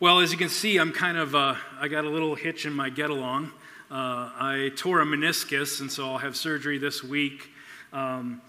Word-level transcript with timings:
Well, 0.00 0.20
as 0.20 0.30
you 0.30 0.38
can 0.38 0.48
see, 0.48 0.76
I'm 0.76 0.92
kind 0.92 1.18
of, 1.18 1.34
uh, 1.34 1.56
I 1.80 1.88
got 1.88 2.04
a 2.04 2.08
little 2.08 2.36
hitch 2.36 2.66
in 2.66 2.72
my 2.72 2.88
get 2.88 3.10
along. 3.10 3.46
Uh, 3.90 4.30
I 4.38 4.70
tore 4.76 5.00
a 5.00 5.04
meniscus, 5.04 5.80
and 5.80 5.90
so 5.90 6.08
I'll 6.08 6.18
have 6.18 6.36
surgery 6.36 6.78
this 6.78 7.02
week. 7.02 7.50
Um, 7.92 8.40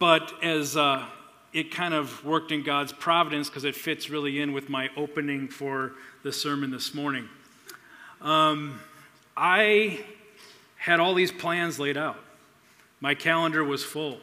but 0.00 0.32
as 0.42 0.76
uh, 0.76 1.04
it 1.52 1.70
kind 1.70 1.94
of 1.94 2.24
worked 2.24 2.50
in 2.50 2.64
God's 2.64 2.92
providence, 2.92 3.48
because 3.48 3.62
it 3.62 3.76
fits 3.76 4.10
really 4.10 4.40
in 4.40 4.52
with 4.52 4.68
my 4.68 4.90
opening 4.96 5.46
for 5.46 5.92
the 6.24 6.32
sermon 6.32 6.72
this 6.72 6.92
morning, 6.92 7.28
um, 8.20 8.80
I 9.36 10.04
had 10.74 10.98
all 10.98 11.14
these 11.14 11.30
plans 11.30 11.78
laid 11.78 11.96
out. 11.96 12.18
My 13.00 13.14
calendar 13.14 13.62
was 13.62 13.84
full. 13.84 14.18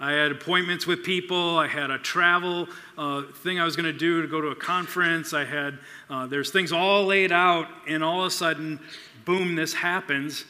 I 0.00 0.12
had 0.12 0.30
appointments 0.30 0.86
with 0.86 1.02
people. 1.02 1.58
I 1.58 1.66
had 1.66 1.90
a 1.90 1.98
travel 1.98 2.68
uh, 2.96 3.22
thing 3.22 3.58
I 3.58 3.64
was 3.64 3.74
going 3.74 3.92
to 3.92 3.98
do 3.98 4.22
to 4.22 4.28
go 4.28 4.40
to 4.40 4.48
a 4.48 4.54
conference. 4.54 5.32
I 5.32 5.44
had, 5.44 5.78
uh, 6.08 6.26
there's 6.26 6.50
things 6.50 6.70
all 6.70 7.04
laid 7.04 7.32
out, 7.32 7.66
and 7.88 8.04
all 8.04 8.20
of 8.20 8.26
a 8.26 8.30
sudden, 8.30 8.78
boom, 9.24 9.56
this 9.56 9.74
happens, 9.74 10.44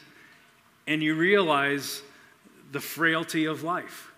and 0.85 1.01
you 1.01 1.15
realize 1.15 2.03
the 2.71 2.79
frailty 2.79 3.45
of 3.45 3.63
life. 3.63 4.11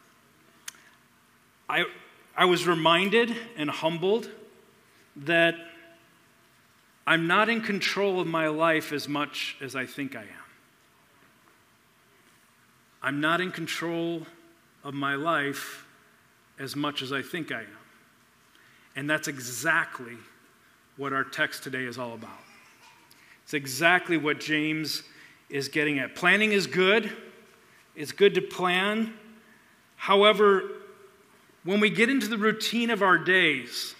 I, 1.69 1.85
I 2.35 2.45
was 2.45 2.67
reminded 2.67 3.33
and 3.55 3.69
humbled 3.69 4.29
that 5.15 5.55
I'm 7.07 7.25
not 7.27 7.47
in 7.47 7.61
control 7.61 8.19
of 8.19 8.27
my 8.27 8.47
life 8.47 8.91
as 8.91 9.07
much 9.07 9.55
as 9.61 9.77
I 9.77 9.85
think 9.85 10.15
I 10.15 10.21
am. 10.23 10.27
I'm 13.01 13.21
not 13.21 13.39
in 13.39 13.51
control 13.51 14.27
of 14.83 14.93
my 14.93 15.15
life 15.15 15.85
as 16.59 16.75
much 16.75 17.01
as 17.01 17.11
I 17.11 17.21
think 17.21 17.51
I 17.51 17.61
am. 17.61 17.67
And 18.95 19.09
that's 19.09 19.27
exactly 19.27 20.17
what 20.97 21.13
our 21.13 21.23
text 21.23 21.63
today 21.63 21.85
is 21.85 21.97
all 21.97 22.13
about. 22.13 22.39
It's 23.43 23.53
exactly 23.53 24.17
what 24.17 24.39
James 24.39 25.03
is 25.49 25.67
getting 25.67 25.99
at. 25.99 26.15
Planning 26.15 26.51
is 26.51 26.67
good, 26.67 27.11
it's 27.95 28.11
good 28.11 28.35
to 28.35 28.41
plan. 28.41 29.13
However, 29.95 30.63
when 31.63 31.79
we 31.79 31.89
get 31.89 32.09
into 32.09 32.27
the 32.27 32.37
routine 32.37 32.89
of 32.89 33.01
our 33.01 33.17
days, 33.17 33.95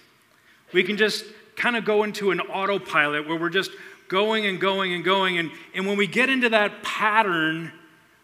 we 0.72 0.82
can 0.82 0.96
just 0.96 1.24
kind 1.54 1.76
of 1.76 1.84
go 1.84 2.02
into 2.02 2.30
an 2.30 2.40
autopilot 2.40 3.28
where 3.28 3.38
we're 3.38 3.50
just 3.50 3.70
going 4.08 4.46
and 4.46 4.60
going 4.60 4.94
and 4.94 5.04
going. 5.04 5.38
And, 5.38 5.50
and 5.74 5.86
when 5.86 5.96
we 5.96 6.06
get 6.06 6.28
into 6.28 6.48
that 6.50 6.82
pattern, 6.82 7.72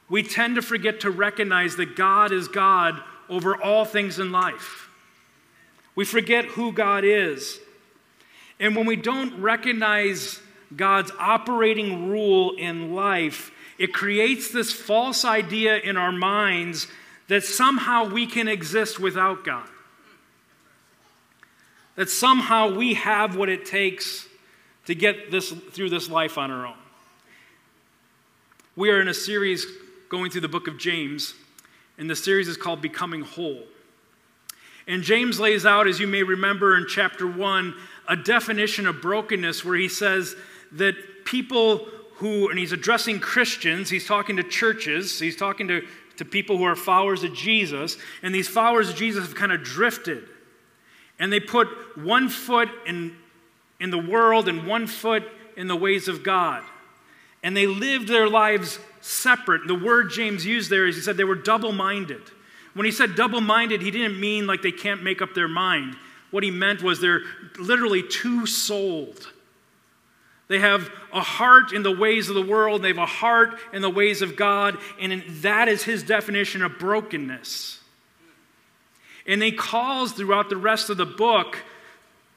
we 0.09 0.23
tend 0.23 0.57
to 0.57 0.63
forget 0.63 1.01
to 1.01 1.11
recognize 1.11 1.77
that 1.77 1.97
God 1.97 2.33
is 2.33 2.49
God 2.49 3.01
over 3.29 3.61
all 3.61 3.85
things 3.85 4.19
in 4.19 4.33
life. 4.33 4.89
We 5.95 6.05
forget 6.05 6.45
who 6.47 6.73
God 6.73 7.05
is. 7.05 7.61
And 8.61 8.75
when 8.75 8.87
we 8.87 8.97
don't 8.97 9.41
recognize 9.41 10.41
God's 10.75 11.13
operating 11.19 12.09
rule 12.09 12.55
in 12.57 12.95
life, 12.95 13.51
it 13.79 13.93
creates 13.93 14.51
this 14.51 14.73
false 14.73 15.25
idea 15.25 15.77
in 15.79 15.97
our 15.97 16.13
minds 16.13 16.89
that 17.29 17.45
somehow 17.45 18.09
we 18.09 18.27
can 18.27 18.49
exist 18.49 18.99
without 18.99 19.45
God. 19.45 19.69
That 21.97 22.09
somehow 22.09 22.75
we 22.75 22.95
have 22.95 23.37
what 23.37 23.49
it 23.49 23.67
takes 23.67 24.27
to 24.87 24.95
get 24.95 25.31
this 25.31 25.51
through 25.51 25.91
this 25.91 26.09
life 26.09 26.39
on 26.39 26.51
our 26.51 26.67
own. 26.67 26.77
We 28.75 28.91
are 28.91 29.01
in 29.01 29.09
a 29.09 29.15
series 29.15 29.67
going 30.09 30.31
through 30.31 30.41
the 30.41 30.49
book 30.49 30.69
of 30.69 30.79
James, 30.79 31.35
and 31.99 32.09
the 32.09 32.17
series 32.17 32.49
is 32.49 32.57
called 32.57 32.81
Becoming 32.81 33.23
Whole. 33.23 33.63
And 34.87 35.03
James 35.03 35.39
lays 35.39 35.67
out, 35.67 35.87
as 35.87 36.01
you 36.01 36.07
may 36.07 36.23
remember 36.23 36.77
in 36.77 36.87
chapter 36.89 37.27
1, 37.27 37.75
a 38.09 38.17
definition 38.17 38.87
of 38.87 39.03
brokenness 39.03 39.65
where 39.65 39.77
he 39.77 39.89
says 39.89 40.35
that 40.73 40.95
people 41.27 41.87
who, 42.15 42.49
and 42.49 42.59
he's 42.59 42.73
addressing 42.73 43.21
Christians, 43.21 43.91
he's 43.91 44.07
talking 44.07 44.37
to 44.37 44.43
churches, 44.43 45.21
he's 45.21 45.37
talking 45.37 45.69
to, 45.69 45.87
to 46.17 46.25
people 46.25 46.57
who 46.57 46.65
are 46.65 46.75
followers 46.75 47.23
of 47.23 47.35
Jesus, 47.35 47.99
and 48.23 48.35
these 48.35 48.49
followers 48.49 48.89
of 48.89 48.97
Jesus 48.97 49.27
have 49.27 49.35
kind 49.35 49.53
of 49.53 49.63
drifted. 49.63 50.25
And 51.19 51.33
they 51.33 51.41
put 51.41 51.69
one 51.99 52.29
foot 52.29 52.71
in, 52.87 53.15
in 53.79 53.91
the 53.91 53.99
world 53.99 54.49
and 54.49 54.67
one 54.67 54.87
foot 54.87 55.25
in 55.57 55.69
the 55.69 55.77
ways 55.77 56.09
of 56.09 56.23
God. 56.23 56.63
And 57.43 57.57
they 57.57 57.67
lived 57.67 58.09
their 58.09 58.29
lives 58.29 58.79
separate. 59.01 59.67
The 59.67 59.75
word 59.75 60.11
James 60.11 60.45
used 60.45 60.71
there 60.71 60.87
is 60.87 60.97
he 60.97 61.03
said 61.03 61.17
they 61.17 61.25
were 61.25 61.35
double 61.35 61.73
minded. 61.73 62.23
When 62.75 62.85
he 62.85 62.93
said 62.93 63.15
double 63.15 63.41
minded, 63.41 63.83
he 63.83 63.91
didn't 63.91 64.21
mean 64.21 64.47
like 64.47 64.63
they 64.63 64.73
can't 64.73 65.03
make 65.03 65.21
up 65.23 65.35
their 65.35 65.49
mind. 65.49 65.97
What 66.31 66.43
he 66.43 66.51
meant 66.51 66.83
was 66.83 67.01
they're 67.01 67.23
literally 67.59 68.03
two 68.03 68.47
souled. 68.47 69.29
They 70.49 70.59
have 70.61 70.91
a 71.13 71.21
heart 71.21 71.73
in 71.73 71.83
the 71.83 71.95
ways 71.95 72.29
of 72.29 72.35
the 72.35 72.43
world, 72.43 72.83
they 72.83 72.89
have 72.89 72.99
a 72.99 73.07
heart 73.07 73.59
in 73.73 73.83
the 73.83 73.91
ways 73.91 74.23
of 74.23 74.35
God, 74.35 74.79
and 74.99 75.23
that 75.43 75.69
is 75.69 75.83
his 75.83 76.03
definition 76.03 76.63
of 76.63 76.79
brokenness. 76.79 77.81
And 79.27 79.43
he 79.43 79.53
calls 79.53 80.13
throughout 80.13 80.49
the 80.49 80.57
rest 80.57 80.89
of 80.89 80.97
the 80.97 81.05
book 81.05 81.59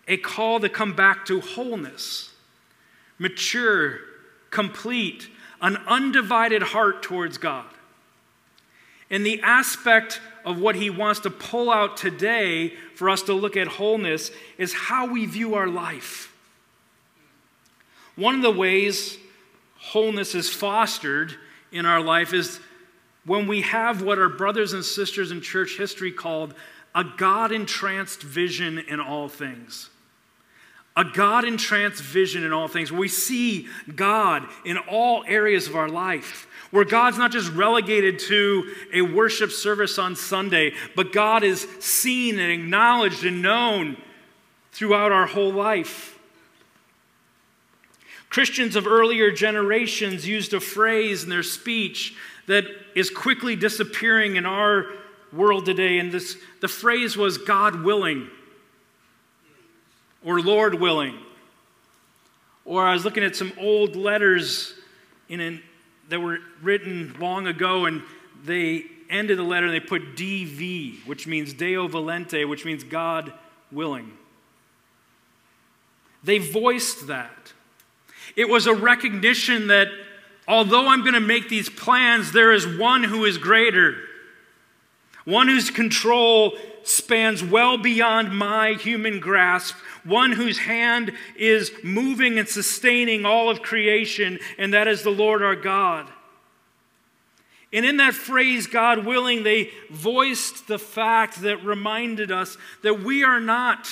a 0.10 0.18
call 0.18 0.60
to 0.60 0.68
come 0.68 0.94
back 0.94 1.26
to 1.28 1.40
wholeness, 1.40 2.34
mature, 3.18 4.00
complete, 4.50 5.30
an 5.62 5.78
undivided 5.88 6.64
heart 6.64 7.04
towards 7.04 7.38
God. 7.38 7.66
And 9.10 9.26
the 9.26 9.42
aspect 9.42 10.22
of 10.46 10.60
what 10.60 10.76
he 10.76 10.90
wants 10.90 11.20
to 11.22 11.30
pull 11.30 11.70
out 11.70 11.98
today 11.98 12.70
for 12.96 13.10
us 13.10 13.22
to 13.24 13.34
look 13.34 13.58
at 13.58 13.68
wholeness 13.68 14.32
is 14.58 14.74
how 14.74 15.08
we 15.08 15.26
view 15.26 15.56
our 15.56 15.68
life. 15.68 16.34
One 18.16 18.36
of 18.36 18.42
the 18.42 18.52
ways 18.52 19.18
wholeness 19.78 20.36
is 20.36 20.50
fostered 20.50 21.36
in 21.72 21.86
our 21.86 22.02
life 22.02 22.34
is 22.34 22.60
when 23.26 23.48
we 23.48 23.62
have 23.62 24.02
what 24.02 24.18
our 24.18 24.30
brothers 24.30 24.74
and 24.74 24.84
sisters 24.84 25.32
in 25.32 25.42
church 25.42 25.78
history 25.78 26.12
called 26.12 26.54
a 26.96 27.04
God 27.04 27.52
entranced 27.52 28.22
vision 28.22 28.80
in 28.80 29.00
all 29.00 29.30
things 29.30 29.90
a 30.96 31.06
God 31.06 31.46
entranced 31.46 32.02
vision 32.02 32.44
in 32.44 32.52
all 32.52 32.68
things, 32.68 32.92
where 32.92 33.00
we 33.00 33.08
see 33.08 33.68
God 33.96 34.46
in 34.66 34.78
all 34.78 35.24
areas 35.26 35.68
of 35.68 35.76
our 35.76 35.88
life, 35.88 36.48
where 36.72 36.84
God's 36.84 37.18
not 37.18 37.32
just 37.32 37.52
relegated 37.54 38.20
to 38.20 38.74
a 38.94 39.02
worship 39.02 39.52
service 39.52 39.98
on 39.98 40.16
Sunday, 40.16 40.74
but 40.96 41.14
God 41.14 41.44
is 41.44 41.62
seen 41.80 42.40
and 42.40 42.52
acknowledged 42.52 43.24
and 43.24 43.42
known 43.42 43.98
throughout 44.74 45.12
our 45.12 45.28
whole 45.28 45.52
life. 45.52 46.18
Christians 48.30 48.76
of 48.76 48.88
earlier 48.88 49.32
generations 49.32 50.28
used 50.28 50.54
a 50.54 50.60
phrase 50.62 51.24
in 51.24 51.30
their 51.30 51.44
speech 51.44 52.16
that 52.48 52.66
is 52.96 53.10
quickly 53.10 53.56
disappearing 53.56 54.36
in 54.36 54.46
our 54.46 54.88
world 55.34 55.66
today, 55.66 56.00
and 56.00 56.12
this, 56.12 56.38
the 56.60 56.68
phrase 56.68 57.16
was 57.16 57.38
God 57.38 57.84
willing 57.84 58.30
or 60.24 60.40
Lord 60.42 60.76
willing. 60.76 61.18
Or 62.66 62.86
I 62.86 62.94
was 62.94 63.04
looking 63.04 63.24
at 63.24 63.36
some 63.36 63.52
old 63.58 63.96
letters 63.96 64.74
in 65.30 65.40
an, 65.40 65.64
that 66.10 66.20
were 66.20 66.40
written 66.62 67.16
long 67.20 67.48
ago, 67.48 67.86
and 67.86 68.04
they 68.44 68.86
ended 69.10 69.38
the 69.38 69.44
letter 69.44 69.66
and 69.66 69.76
they 69.76 69.80
put 69.80 70.16
DV, 70.16 71.06
which 71.06 71.28
means 71.28 71.54
Deo 71.54 71.88
Volente, 71.88 72.48
which 72.48 72.66
means 72.66 72.84
God 72.84 73.34
willing. 73.72 74.12
They 76.24 76.38
voiced 76.38 77.08
that. 77.08 77.54
It 78.36 78.48
was 78.48 78.68
a 78.68 78.74
recognition 78.74 79.68
that 79.68 79.88
although 80.48 80.88
I'm 80.88 81.02
going 81.02 81.14
to 81.14 81.20
make 81.20 81.50
these 81.50 81.70
plans, 81.70 82.32
there 82.32 82.54
is 82.54 82.66
one 82.68 83.04
who 83.04 83.26
is 83.26 83.38
greater, 83.38 83.98
one 85.26 85.48
whose 85.48 85.70
control 85.70 86.58
spans 86.84 87.44
well 87.44 87.78
beyond 87.78 88.36
my 88.38 88.74
human 88.74 89.20
grasp, 89.20 89.76
one 90.04 90.32
whose 90.32 90.60
hand 90.60 91.12
is 91.36 91.72
moving 91.84 92.40
and 92.40 92.48
sustaining 92.48 93.26
all 93.26 93.50
of 93.50 93.62
creation, 93.62 94.40
and 94.58 94.74
that 94.74 94.88
is 94.88 95.04
the 95.04 95.10
Lord 95.10 95.42
our 95.42 95.56
God. 95.56 96.08
And 97.74 97.86
in 97.86 97.98
that 97.98 98.14
phrase, 98.14 98.68
God 98.68 99.06
willing, 99.06 99.44
they 99.44 99.70
voiced 99.90 100.68
the 100.68 100.80
fact 100.80 101.42
that 101.42 101.64
reminded 101.64 102.32
us 102.32 102.58
that 102.84 103.02
we 103.02 103.24
are 103.24 103.40
not 103.40 103.88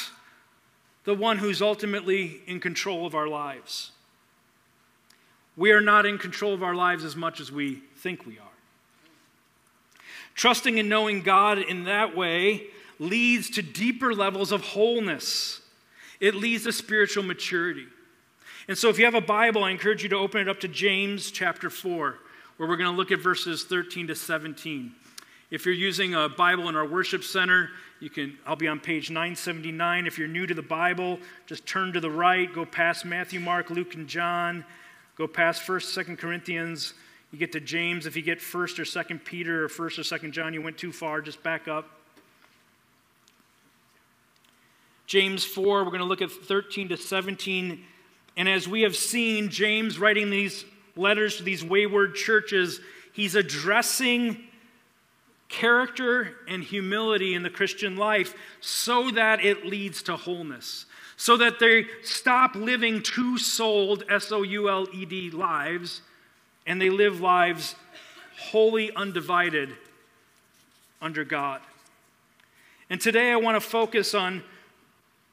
the 1.06 1.13
one 1.13 1.38
who's 1.38 1.62
ultimately 1.62 2.42
in 2.45 2.59
control 2.59 3.06
of 3.06 3.15
our 3.15 3.27
lives. 3.27 3.92
We 5.56 5.71
are 5.71 5.81
not 5.81 6.06
in 6.06 6.18
control 6.18 6.53
of 6.53 6.62
our 6.62 6.75
lives 6.75 7.03
as 7.03 7.15
much 7.15 7.39
as 7.39 7.51
we 7.51 7.81
think 7.97 8.25
we 8.25 8.38
are. 8.38 8.58
Trusting 10.35 10.79
and 10.79 10.89
knowing 10.89 11.21
God 11.21 11.59
in 11.59 11.85
that 11.85 12.15
way 12.15 12.67
leads 13.00 13.50
to 13.51 13.61
deeper 13.61 14.13
levels 14.13 14.51
of 14.51 14.61
wholeness 14.61 15.61
it 16.19 16.35
leads 16.35 16.65
to 16.65 16.73
spiritual 16.73 17.23
maturity. 17.23 17.88
And 18.67 18.77
so, 18.77 18.89
if 18.89 19.00
you 19.00 19.06
have 19.06 19.15
a 19.15 19.21
Bible, 19.21 19.63
I 19.63 19.71
encourage 19.71 20.03
you 20.03 20.09
to 20.09 20.17
open 20.17 20.41
it 20.41 20.47
up 20.47 20.59
to 20.59 20.67
James 20.67 21.31
chapter 21.31 21.69
4, 21.69 22.19
where 22.57 22.69
we're 22.69 22.77
going 22.77 22.91
to 22.91 22.95
look 22.95 23.11
at 23.11 23.19
verses 23.19 23.63
13 23.63 24.07
to 24.07 24.15
17. 24.15 24.91
If 25.50 25.65
you're 25.65 25.73
using 25.73 26.13
a 26.13 26.29
Bible 26.29 26.69
in 26.69 26.75
our 26.75 26.85
worship 26.85 27.23
center, 27.23 27.71
you 28.00 28.09
can 28.09 28.38
I'll 28.45 28.56
be 28.56 28.67
on 28.67 28.79
page 28.79 29.09
979. 29.09 30.06
If 30.06 30.19
you're 30.19 30.27
new 30.27 30.45
to 30.45 30.53
the 30.53 30.61
Bible, 30.61 31.19
just 31.47 31.65
turn 31.65 31.94
to 31.94 32.00
the 32.00 32.11
right, 32.11 32.53
go 32.53 32.65
past 32.65 33.06
Matthew, 33.06 33.39
Mark, 33.39 33.69
Luke, 33.69 33.95
and 33.95 34.07
John, 34.07 34.63
go 35.15 35.25
past 35.25 35.65
1st, 35.65 36.06
2nd 36.06 36.17
Corinthians, 36.19 36.94
you 37.31 37.38
get 37.38 37.52
to 37.52 37.60
James. 37.60 38.06
If 38.06 38.16
you 38.16 38.22
get 38.22 38.40
1st 38.40 38.80
or 38.80 38.84
2nd 38.84 39.24
Peter 39.24 39.66
or 39.66 39.68
1st 39.68 40.00
or 40.00 40.20
2nd 40.20 40.31
John, 40.31 40.54
you 40.54 40.62
went 40.62 40.78
too 40.78 40.92
far, 40.92 41.22
just 41.22 41.44
back 41.44 41.68
up. 41.68 41.90
James 45.06 45.44
4, 45.44 45.84
we're 45.84 45.90
going 45.90 46.00
to 46.00 46.06
look 46.06 46.22
at 46.22 46.31
13 46.31 46.90
to 46.90 46.98
17. 46.98 47.84
And 48.38 48.50
as 48.50 48.68
we 48.68 48.81
have 48.81 48.96
seen, 48.96 49.50
James 49.50 49.98
writing 50.00 50.30
these 50.30 50.66
letters 50.96 51.38
to 51.38 51.44
these 51.44 51.64
wayward 51.64 52.16
churches, 52.16 52.80
he's 53.12 53.36
addressing 53.36 54.38
character 55.50 56.36
and 56.48 56.64
humility 56.64 57.34
in 57.34 57.42
the 57.42 57.50
Christian 57.50 57.98
life 57.98 58.36
so 58.62 59.10
that 59.12 59.44
it 59.44 59.66
leads 59.66 60.04
to 60.04 60.16
wholeness, 60.16 60.86
so 61.18 61.38
that 61.38 61.60
they 61.60 61.86
stop 62.04 62.56
living 62.56 63.02
two 63.02 63.38
souled, 63.38 64.04
S 64.10 64.31
O 64.31 64.44
U 64.44 64.70
L 64.70 64.88
E 64.94 65.06
D 65.06 65.31
lives, 65.31 66.02
and 66.69 66.80
they 66.80 66.92
live 66.92 67.19
lives 67.19 67.75
wholly 68.39 68.94
undivided 68.95 69.71
under 71.01 71.25
God. 71.25 71.62
And 72.92 73.01
today 73.01 73.31
I 73.31 73.38
want 73.38 73.56
to 73.56 73.68
focus 73.68 74.13
on 74.13 74.44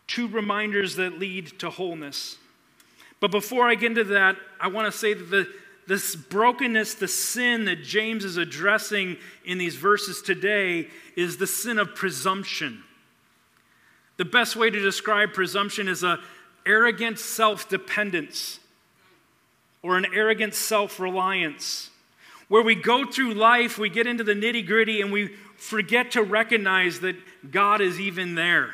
two 0.07 0.29
reminders 0.29 0.97
that 0.97 1.19
lead 1.19 1.59
to 1.59 1.69
wholeness. 1.69 2.39
But 3.21 3.31
before 3.31 3.69
I 3.69 3.75
get 3.75 3.91
into 3.91 4.05
that, 4.05 4.37
I 4.59 4.69
want 4.69 4.91
to 4.91 4.99
say 4.99 5.13
that 5.13 5.31
the, 5.31 5.47
this 5.87 6.17
brokenness, 6.17 6.95
the 6.95 7.09
sin 7.09 7.67
that 7.67 7.83
James 7.83 8.25
is 8.25 8.39
addressing 8.39 9.19
in 9.45 9.59
these 9.59 9.77
verses 9.77 10.23
today, 10.23 10.89
is 11.17 11.37
the 11.37 11.47
sin 11.47 11.79
of 11.79 11.95
presumption. 11.95 12.83
The 14.17 14.25
best 14.25 14.57
way 14.57 14.71
to 14.71 14.81
describe 14.81 15.35
presumption 15.35 15.87
is 15.87 16.03
a 16.03 16.19
arrogant 16.65 17.19
self-dependence 17.19 18.61
or 19.83 19.97
an 19.97 20.07
arrogant 20.15 20.55
self-reliance 20.55 21.91
where 22.49 22.63
we 22.63 22.75
go 22.75 23.11
through 23.11 23.35
life, 23.35 23.79
we 23.79 23.89
get 23.89 24.07
into 24.07 24.23
the 24.23 24.35
nitty-gritty 24.35 25.01
and 25.01 25.13
we 25.13 25.29
forget 25.57 26.13
to 26.13 26.23
recognize 26.23 27.01
that 27.01 27.17
God 27.51 27.81
is 27.81 28.01
even 28.01 28.35
there 28.35 28.71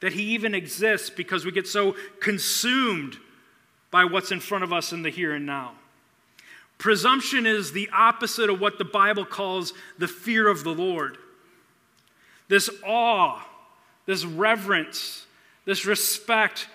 that 0.00 0.14
He 0.14 0.22
even 0.34 0.54
exists 0.54 1.10
because 1.10 1.44
we 1.44 1.52
get 1.52 1.68
so 1.68 1.94
consumed 2.20 3.18
by 3.90 4.04
what's 4.04 4.32
in 4.32 4.40
front 4.40 4.64
of 4.64 4.72
us 4.72 4.92
in 4.92 5.02
the 5.02 5.10
here 5.10 5.34
and 5.34 5.46
now. 5.46 5.72
Presumption 6.78 7.44
is 7.44 7.72
the 7.72 7.90
opposite 7.92 8.48
of 8.48 8.60
what 8.60 8.78
the 8.78 8.84
Bible 8.84 9.24
calls 9.24 9.74
the 9.98 10.08
fear 10.08 10.48
of 10.48 10.64
the 10.64 10.74
Lord. 10.74 11.18
This 12.48 12.70
awe, 12.84 13.44
this 14.06 14.24
reverence, 14.24 15.26
this 15.66 15.84
respect 15.84 16.66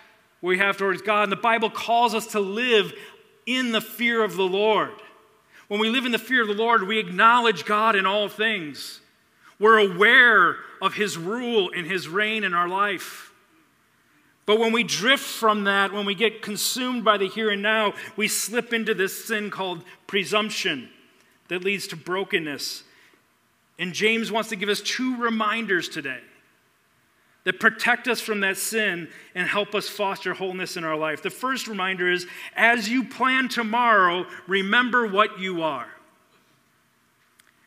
we 0.41 0.59
have 0.59 0.77
towards 0.77 1.01
God. 1.01 1.23
And 1.23 1.31
the 1.31 1.37
Bible 1.37 1.71
calls 1.71 2.13
us 2.13 2.27
to 2.27 2.39
live 2.39 2.93
in 3.45 3.71
the 3.71 3.81
fear 3.81 4.23
of 4.23 4.35
the 4.35 4.43
Lord. 4.43 4.93
When 5.67 5.79
we 5.79 5.89
live 5.89 6.05
in 6.05 6.11
the 6.11 6.19
fear 6.19 6.41
of 6.41 6.47
the 6.47 6.53
Lord, 6.53 6.83
we 6.83 6.99
acknowledge 6.99 7.65
God 7.65 7.95
in 7.95 8.05
all 8.05 8.29
things. 8.29 9.01
We're 9.59 9.79
aware 9.79 10.57
of 10.81 10.93
His 10.93 11.17
rule 11.17 11.71
and 11.75 11.87
His 11.87 12.07
reign 12.07 12.43
in 12.43 12.53
our 12.53 12.67
life. 12.67 13.31
But 14.45 14.59
when 14.59 14.71
we 14.71 14.83
drift 14.83 15.23
from 15.23 15.63
that, 15.63 15.91
when 15.91 16.05
we 16.05 16.13
get 16.13 16.41
consumed 16.41 17.03
by 17.03 17.17
the 17.17 17.27
here 17.27 17.49
and 17.49 17.63
now, 17.63 17.93
we 18.15 18.27
slip 18.27 18.73
into 18.73 18.93
this 18.93 19.25
sin 19.25 19.49
called 19.49 19.83
presumption 20.05 20.89
that 21.47 21.63
leads 21.63 21.87
to 21.87 21.95
brokenness. 21.95 22.83
And 23.79 23.93
James 23.93 24.31
wants 24.31 24.49
to 24.49 24.55
give 24.55 24.69
us 24.69 24.81
two 24.81 25.17
reminders 25.17 25.89
today 25.89 26.21
that 27.45 27.59
protect 27.59 28.07
us 28.07 28.19
from 28.19 28.41
that 28.41 28.57
sin 28.57 29.07
and 29.33 29.47
help 29.47 29.73
us 29.73 29.87
foster 29.87 30.33
wholeness 30.33 30.75
in 30.77 30.83
our 30.83 30.97
life. 30.97 31.21
The 31.21 31.29
first 31.29 31.67
reminder 31.67 32.11
is 32.11 32.27
as 32.55 32.89
you 32.89 33.05
plan 33.05 33.47
tomorrow, 33.47 34.25
remember 34.47 35.07
what 35.07 35.39
you 35.39 35.63
are. 35.63 35.87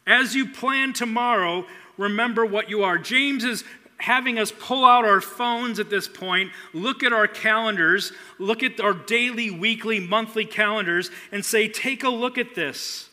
As 0.06 0.34
you 0.34 0.48
plan 0.48 0.92
tomorrow, 0.92 1.64
remember 1.96 2.44
what 2.44 2.68
you 2.68 2.82
are. 2.82 2.98
James 2.98 3.44
is 3.44 3.64
having 3.98 4.38
us 4.38 4.52
pull 4.52 4.84
out 4.84 5.04
our 5.04 5.20
phones 5.20 5.78
at 5.78 5.90
this 5.90 6.08
point, 6.08 6.50
look 6.72 7.02
at 7.02 7.12
our 7.12 7.26
calendars, 7.26 8.12
look 8.38 8.62
at 8.62 8.80
our 8.80 8.92
daily, 8.92 9.50
weekly, 9.50 10.00
monthly 10.00 10.44
calendars, 10.44 11.10
and 11.32 11.44
say, 11.44 11.68
take 11.68 12.04
a 12.04 12.08
look 12.08 12.38
at 12.38 12.54
this. 12.54 13.08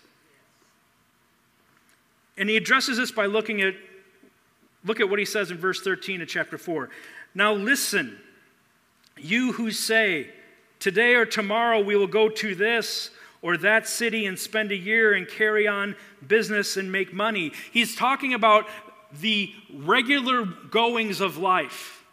And 2.38 2.50
he 2.50 2.58
addresses 2.58 2.98
this 2.98 3.12
by 3.12 3.26
looking 3.26 3.62
at, 3.62 3.76
look 4.86 5.00
at 5.00 5.10
what 5.10 5.20
he 5.20 5.26
says 5.26 5.52
in 5.52 5.58
verse 5.58 5.82
13 5.82 6.22
of 6.22 6.28
chapter 6.28 6.58
4. 6.58 6.90
Now 7.34 7.54
listen, 7.54 8.18
you 9.18 9.54
who 9.54 9.72
say, 9.72 10.30
today 10.80 11.16
or 11.16 11.26
tomorrow 11.26 11.82
we 11.82 11.96
will 11.96 12.08
go 12.08 12.30
to 12.30 12.56
this 12.56 13.10
or 13.42 13.58
that 13.58 13.88
city 13.88 14.26
and 14.26 14.40
spend 14.40 14.72
a 14.72 14.76
year 14.76 15.14
and 15.14 15.28
carry 15.28 15.68
on 15.68 15.96
business 16.28 16.78
and 16.78 16.92
make 16.92 17.14
money. 17.14 17.52
He's 17.72 17.96
talking 17.96 18.34
about 18.34 18.68
the 19.20 19.52
regular 19.74 20.46
goings 20.46 21.22
of 21.22 21.38
life. 21.38 22.04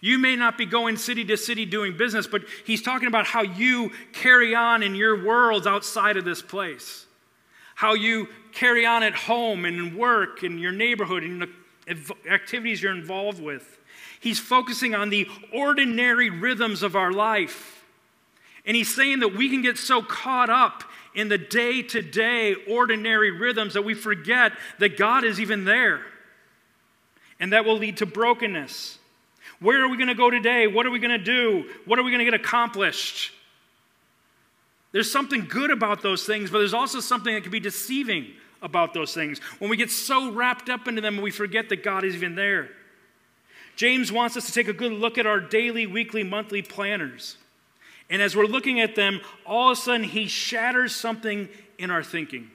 You 0.00 0.18
may 0.18 0.34
not 0.34 0.56
be 0.56 0.64
going 0.64 0.96
city 0.96 1.24
to 1.26 1.36
city 1.36 1.66
doing 1.66 1.96
business, 1.96 2.26
but 2.26 2.42
he's 2.64 2.82
talking 2.82 3.06
about 3.06 3.26
how 3.26 3.42
you 3.42 3.90
carry 4.12 4.54
on 4.54 4.82
in 4.82 4.94
your 4.94 5.24
worlds 5.24 5.66
outside 5.66 6.16
of 6.16 6.24
this 6.24 6.40
place. 6.40 7.06
How 7.74 7.94
you 7.94 8.28
carry 8.52 8.86
on 8.86 9.02
at 9.02 9.14
home 9.14 9.64
and 9.64 9.96
work 9.96 10.42
and 10.42 10.58
your 10.58 10.72
neighborhood 10.72 11.22
and 11.22 11.42
the 11.42 11.50
activities 12.28 12.82
you're 12.82 12.92
involved 12.92 13.42
with. 13.42 13.78
He's 14.20 14.38
focusing 14.38 14.94
on 14.94 15.10
the 15.10 15.28
ordinary 15.52 16.30
rhythms 16.30 16.82
of 16.82 16.94
our 16.94 17.12
life. 17.12 17.84
And 18.66 18.76
he's 18.76 18.94
saying 18.94 19.20
that 19.20 19.34
we 19.34 19.48
can 19.48 19.62
get 19.62 19.78
so 19.78 20.02
caught 20.02 20.50
up 20.50 20.84
in 21.14 21.28
the 21.28 21.38
day 21.38 21.82
to 21.82 22.02
day 22.02 22.54
ordinary 22.68 23.30
rhythms 23.30 23.74
that 23.74 23.82
we 23.82 23.94
forget 23.94 24.52
that 24.78 24.96
God 24.96 25.24
is 25.24 25.40
even 25.40 25.64
there. 25.64 26.02
And 27.40 27.52
that 27.52 27.64
will 27.64 27.78
lead 27.78 27.96
to 27.98 28.06
brokenness. 28.06 28.98
Where 29.60 29.82
are 29.82 29.88
we 29.88 29.96
going 29.96 30.08
to 30.08 30.14
go 30.14 30.30
today? 30.30 30.66
What 30.66 30.86
are 30.86 30.90
we 30.90 30.98
going 30.98 31.18
to 31.18 31.24
do? 31.24 31.68
What 31.86 31.98
are 31.98 32.02
we 32.02 32.10
going 32.10 32.24
to 32.24 32.30
get 32.30 32.34
accomplished? 32.34 33.32
There's 34.92 35.10
something 35.10 35.46
good 35.46 35.70
about 35.70 36.02
those 36.02 36.24
things, 36.24 36.50
but 36.50 36.58
there's 36.58 36.74
also 36.74 37.00
something 37.00 37.32
that 37.34 37.42
can 37.42 37.52
be 37.52 37.60
deceiving 37.60 38.26
about 38.62 38.94
those 38.94 39.14
things. 39.14 39.38
When 39.58 39.70
we 39.70 39.76
get 39.76 39.90
so 39.90 40.30
wrapped 40.32 40.68
up 40.68 40.86
into 40.86 41.00
them, 41.00 41.20
we 41.20 41.30
forget 41.30 41.68
that 41.70 41.82
God 41.82 42.04
is 42.04 42.14
even 42.14 42.34
there. 42.34 42.70
James 43.76 44.12
wants 44.12 44.36
us 44.36 44.46
to 44.46 44.52
take 44.52 44.68
a 44.68 44.72
good 44.72 44.92
look 44.92 45.16
at 45.16 45.26
our 45.26 45.40
daily, 45.40 45.86
weekly, 45.86 46.22
monthly 46.22 46.60
planners. 46.60 47.38
And 48.10 48.20
as 48.20 48.36
we're 48.36 48.46
looking 48.46 48.80
at 48.80 48.94
them, 48.94 49.20
all 49.46 49.70
of 49.70 49.78
a 49.78 49.80
sudden 49.80 50.04
he 50.04 50.26
shatters 50.26 50.94
something 50.94 51.48
in 51.78 51.90
our 51.90 52.02
thinking. 52.02 52.50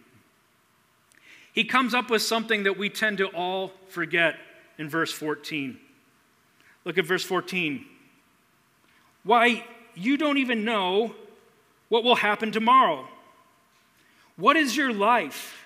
He 1.54 1.64
comes 1.64 1.94
up 1.94 2.10
with 2.10 2.22
something 2.22 2.64
that 2.64 2.78
we 2.78 2.90
tend 2.90 3.18
to 3.20 3.28
all 3.28 3.72
forget 3.88 4.36
in 4.78 4.90
verse 4.90 5.12
14. 5.12 5.80
Look 6.84 6.98
at 6.98 7.06
verse 7.06 7.24
14. 7.24 7.86
Why, 9.24 9.66
you 9.96 10.18
don't 10.18 10.38
even 10.38 10.66
know 10.66 11.16
what 11.90 12.04
will 12.04 12.16
happen 12.16 12.52
tomorrow. 12.52 13.08
What 14.36 14.58
is 14.58 14.76
your 14.76 14.94
life? 14.94 15.65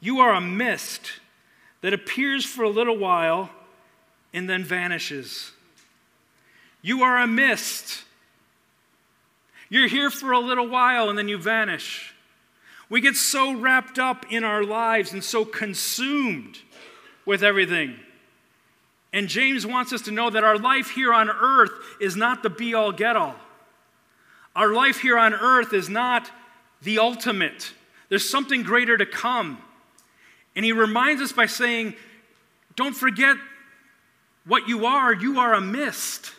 You 0.00 0.20
are 0.20 0.34
a 0.34 0.40
mist 0.40 1.20
that 1.80 1.92
appears 1.92 2.44
for 2.44 2.62
a 2.62 2.68
little 2.68 2.96
while 2.96 3.50
and 4.32 4.48
then 4.48 4.64
vanishes. 4.64 5.52
You 6.82 7.02
are 7.02 7.18
a 7.18 7.26
mist 7.26 8.04
you're 9.68 9.88
here 9.88 10.10
for 10.10 10.32
a 10.32 10.38
little 10.38 10.68
while 10.68 11.08
and 11.08 11.18
then 11.18 11.28
you 11.28 11.38
vanish. 11.38 12.14
We 12.88 13.00
get 13.00 13.16
so 13.16 13.54
wrapped 13.54 13.98
up 13.98 14.26
in 14.30 14.44
our 14.44 14.62
lives 14.62 15.12
and 15.12 15.22
so 15.22 15.44
consumed 15.44 16.58
with 17.24 17.42
everything. 17.42 17.96
And 19.12 19.28
James 19.28 19.66
wants 19.66 19.92
us 19.92 20.02
to 20.02 20.12
know 20.12 20.30
that 20.30 20.44
our 20.44 20.58
life 20.58 20.90
here 20.90 21.12
on 21.12 21.28
earth 21.28 21.72
is 22.00 22.14
not 22.16 22.42
the 22.42 22.50
be 22.50 22.74
all 22.74 22.92
get 22.92 23.16
all. 23.16 23.34
Our 24.54 24.72
life 24.72 25.00
here 25.00 25.18
on 25.18 25.34
earth 25.34 25.72
is 25.72 25.88
not 25.88 26.30
the 26.82 26.98
ultimate, 26.98 27.72
there's 28.08 28.28
something 28.28 28.62
greater 28.62 28.96
to 28.96 29.06
come. 29.06 29.58
And 30.56 30.64
he 30.64 30.72
reminds 30.72 31.20
us 31.20 31.32
by 31.32 31.46
saying, 31.46 31.94
Don't 32.74 32.96
forget 32.96 33.36
what 34.46 34.66
you 34.66 34.86
are. 34.86 35.12
You 35.12 35.38
are 35.38 35.54
a 35.54 35.60
mist. 35.60 36.32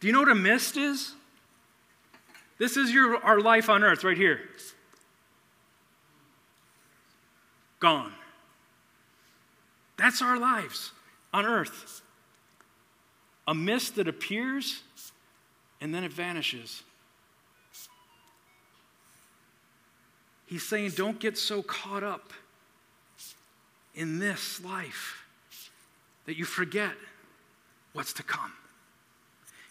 Do 0.00 0.08
you 0.08 0.12
know 0.12 0.20
what 0.20 0.28
a 0.28 0.34
mist 0.34 0.76
is? 0.76 1.14
This 2.58 2.76
is 2.76 2.92
your, 2.92 3.16
our 3.24 3.40
life 3.40 3.70
on 3.70 3.84
earth 3.84 4.02
right 4.02 4.16
here. 4.16 4.40
Gone. 7.78 8.12
That's 9.96 10.20
our 10.20 10.38
lives 10.38 10.92
on 11.32 11.46
earth. 11.46 12.02
A 13.46 13.54
mist 13.54 13.96
that 13.96 14.08
appears 14.08 14.82
and 15.80 15.94
then 15.94 16.02
it 16.02 16.12
vanishes. 16.12 16.82
He's 20.46 20.66
saying, 20.66 20.92
don't 20.96 21.18
get 21.18 21.36
so 21.36 21.62
caught 21.62 22.02
up 22.02 22.32
in 23.96 24.18
this 24.18 24.62
life 24.62 25.24
that 26.26 26.36
you 26.36 26.44
forget 26.44 26.92
what's 27.94 28.12
to 28.12 28.22
come, 28.22 28.52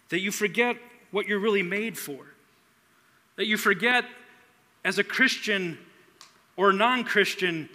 that 0.10 0.20
you 0.20 0.32
forget 0.32 0.76
what 1.12 1.28
you're 1.28 1.40
really 1.40 1.64
made 1.64 1.98
for, 1.98 2.26
that 3.38 3.46
you 3.46 3.56
forget 3.56 4.04
as 4.84 4.98
a 4.98 5.04
Christian 5.04 5.78
or 6.58 6.74
non 6.74 7.04
Christian, 7.04 7.70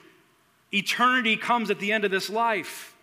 eternity 0.72 1.36
comes 1.36 1.70
at 1.70 1.78
the 1.78 1.92
end 1.92 2.04
of 2.04 2.10
this 2.10 2.28
life. 2.28 2.94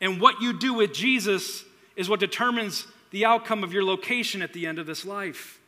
And 0.00 0.20
what 0.20 0.40
you 0.40 0.58
do 0.58 0.74
with 0.74 0.92
Jesus 0.92 1.64
is 1.94 2.08
what 2.08 2.20
determines 2.20 2.86
the 3.10 3.24
outcome 3.24 3.62
of 3.62 3.72
your 3.72 3.84
location 3.84 4.42
at 4.42 4.52
the 4.52 4.66
end 4.66 4.78
of 4.78 4.86
this 4.86 5.04
life. 5.04 5.60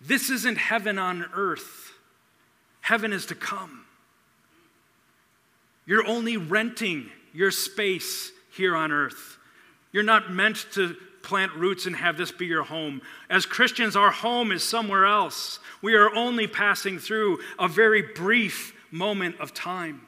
This 0.00 0.30
isn't 0.30 0.58
heaven 0.58 0.98
on 0.98 1.26
earth, 1.34 1.92
heaven 2.80 3.12
is 3.12 3.26
to 3.26 3.34
come. 3.34 3.84
You're 5.86 6.06
only 6.06 6.36
renting 6.36 7.10
your 7.32 7.50
space 7.50 8.32
here 8.50 8.74
on 8.74 8.92
earth. 8.92 9.38
You're 9.92 10.02
not 10.02 10.32
meant 10.32 10.66
to 10.72 10.96
plant 11.22 11.52
roots 11.54 11.86
and 11.86 11.96
have 11.96 12.16
this 12.16 12.30
be 12.30 12.46
your 12.46 12.62
home. 12.62 13.02
As 13.28 13.46
Christians, 13.46 13.96
our 13.96 14.10
home 14.10 14.52
is 14.52 14.62
somewhere 14.62 15.06
else. 15.06 15.58
We 15.82 15.94
are 15.94 16.14
only 16.14 16.46
passing 16.46 16.98
through 16.98 17.40
a 17.58 17.66
very 17.66 18.02
brief 18.02 18.74
moment 18.90 19.40
of 19.40 19.52
time. 19.54 20.02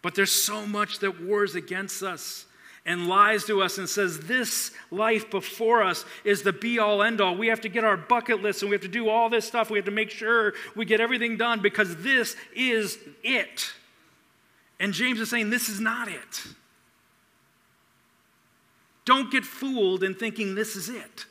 But 0.00 0.14
there's 0.14 0.32
so 0.32 0.66
much 0.66 1.00
that 1.00 1.22
wars 1.22 1.54
against 1.54 2.02
us 2.02 2.46
and 2.86 3.08
lies 3.08 3.44
to 3.44 3.62
us 3.62 3.78
and 3.78 3.88
says 3.88 4.20
this 4.20 4.70
life 4.90 5.30
before 5.30 5.82
us 5.82 6.04
is 6.22 6.42
the 6.42 6.52
be 6.52 6.78
all 6.78 7.02
end 7.02 7.20
all. 7.20 7.34
We 7.34 7.46
have 7.48 7.62
to 7.62 7.68
get 7.68 7.82
our 7.84 7.96
bucket 7.96 8.42
list 8.42 8.62
and 8.62 8.70
we 8.70 8.74
have 8.74 8.82
to 8.82 8.88
do 8.88 9.08
all 9.08 9.30
this 9.30 9.46
stuff. 9.46 9.70
We 9.70 9.78
have 9.78 9.86
to 9.86 9.90
make 9.90 10.10
sure 10.10 10.52
we 10.76 10.84
get 10.84 11.00
everything 11.00 11.36
done 11.36 11.60
because 11.60 11.96
this 12.02 12.36
is 12.54 12.98
it. 13.22 13.72
And 14.78 14.92
James 14.92 15.20
is 15.20 15.30
saying 15.30 15.50
this 15.50 15.68
is 15.68 15.80
not 15.80 16.08
it. 16.08 16.44
Don't 19.04 19.30
get 19.30 19.44
fooled 19.44 20.02
in 20.02 20.14
thinking 20.14 20.54
this 20.54 20.76
is 20.76 20.88
it. 20.88 21.26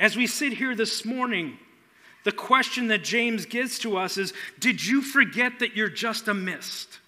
As 0.00 0.16
we 0.16 0.26
sit 0.26 0.54
here 0.54 0.74
this 0.74 1.04
morning, 1.04 1.58
the 2.24 2.32
question 2.32 2.88
that 2.88 3.04
James 3.04 3.46
gives 3.46 3.78
to 3.80 3.96
us 3.96 4.16
is 4.16 4.32
Did 4.58 4.84
you 4.84 5.02
forget 5.02 5.60
that 5.60 5.76
you're 5.76 5.88
just 5.88 6.26
a 6.28 6.34
mist? 6.34 6.98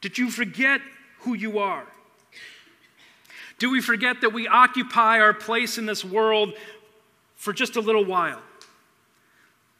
Did 0.00 0.16
you 0.16 0.30
forget 0.30 0.80
who 1.20 1.34
you 1.34 1.58
are? 1.58 1.84
Do 3.58 3.70
we 3.70 3.80
forget 3.80 4.20
that 4.20 4.30
we 4.30 4.46
occupy 4.46 5.18
our 5.18 5.34
place 5.34 5.78
in 5.78 5.86
this 5.86 6.04
world 6.04 6.54
for 7.34 7.52
just 7.52 7.74
a 7.74 7.80
little 7.80 8.04
while? 8.04 8.40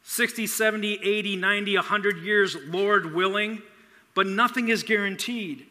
60, 0.03 0.47
70, 0.47 0.99
80, 1.01 1.35
90, 1.37 1.75
100 1.75 2.17
years, 2.17 2.57
Lord 2.67 3.13
willing, 3.13 3.61
but 4.15 4.27
nothing 4.27 4.67
is 4.67 4.83
guaranteed. 4.83 5.65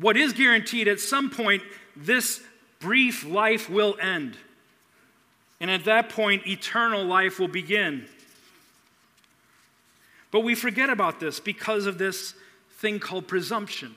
What 0.00 0.16
is 0.16 0.32
guaranteed 0.32 0.88
at 0.88 1.00
some 1.00 1.28
point, 1.28 1.62
this 1.94 2.40
brief 2.80 3.26
life 3.26 3.68
will 3.68 3.96
end. 4.00 4.38
And 5.64 5.70
at 5.70 5.86
that 5.86 6.10
point, 6.10 6.46
eternal 6.46 7.02
life 7.02 7.38
will 7.38 7.48
begin. 7.48 8.04
But 10.30 10.40
we 10.40 10.54
forget 10.54 10.90
about 10.90 11.20
this 11.20 11.40
because 11.40 11.86
of 11.86 11.96
this 11.96 12.34
thing 12.72 13.00
called 13.00 13.26
presumption. 13.26 13.94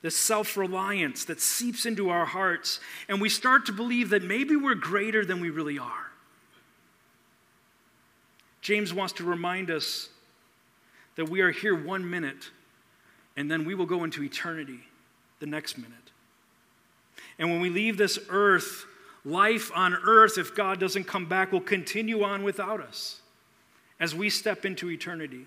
This 0.00 0.16
self 0.16 0.56
reliance 0.56 1.26
that 1.26 1.42
seeps 1.42 1.84
into 1.84 2.08
our 2.08 2.24
hearts, 2.24 2.80
and 3.06 3.20
we 3.20 3.28
start 3.28 3.66
to 3.66 3.72
believe 3.72 4.08
that 4.08 4.22
maybe 4.22 4.56
we're 4.56 4.74
greater 4.74 5.22
than 5.22 5.38
we 5.38 5.50
really 5.50 5.78
are. 5.78 6.10
James 8.62 8.94
wants 8.94 9.12
to 9.12 9.24
remind 9.24 9.70
us 9.70 10.08
that 11.16 11.28
we 11.28 11.42
are 11.42 11.50
here 11.50 11.74
one 11.74 12.08
minute, 12.08 12.48
and 13.36 13.50
then 13.50 13.66
we 13.66 13.74
will 13.74 13.84
go 13.84 14.02
into 14.02 14.22
eternity 14.22 14.80
the 15.40 15.46
next 15.46 15.76
minute. 15.76 15.92
And 17.38 17.50
when 17.50 17.60
we 17.60 17.68
leave 17.68 17.98
this 17.98 18.18
earth, 18.30 18.86
life 19.24 19.70
on 19.74 19.94
earth, 19.94 20.38
if 20.38 20.54
God 20.54 20.78
doesn't 20.78 21.04
come 21.04 21.26
back, 21.26 21.52
will 21.52 21.60
continue 21.60 22.22
on 22.22 22.42
without 22.42 22.80
us 22.80 23.20
as 23.98 24.14
we 24.14 24.28
step 24.28 24.64
into 24.64 24.90
eternity. 24.90 25.46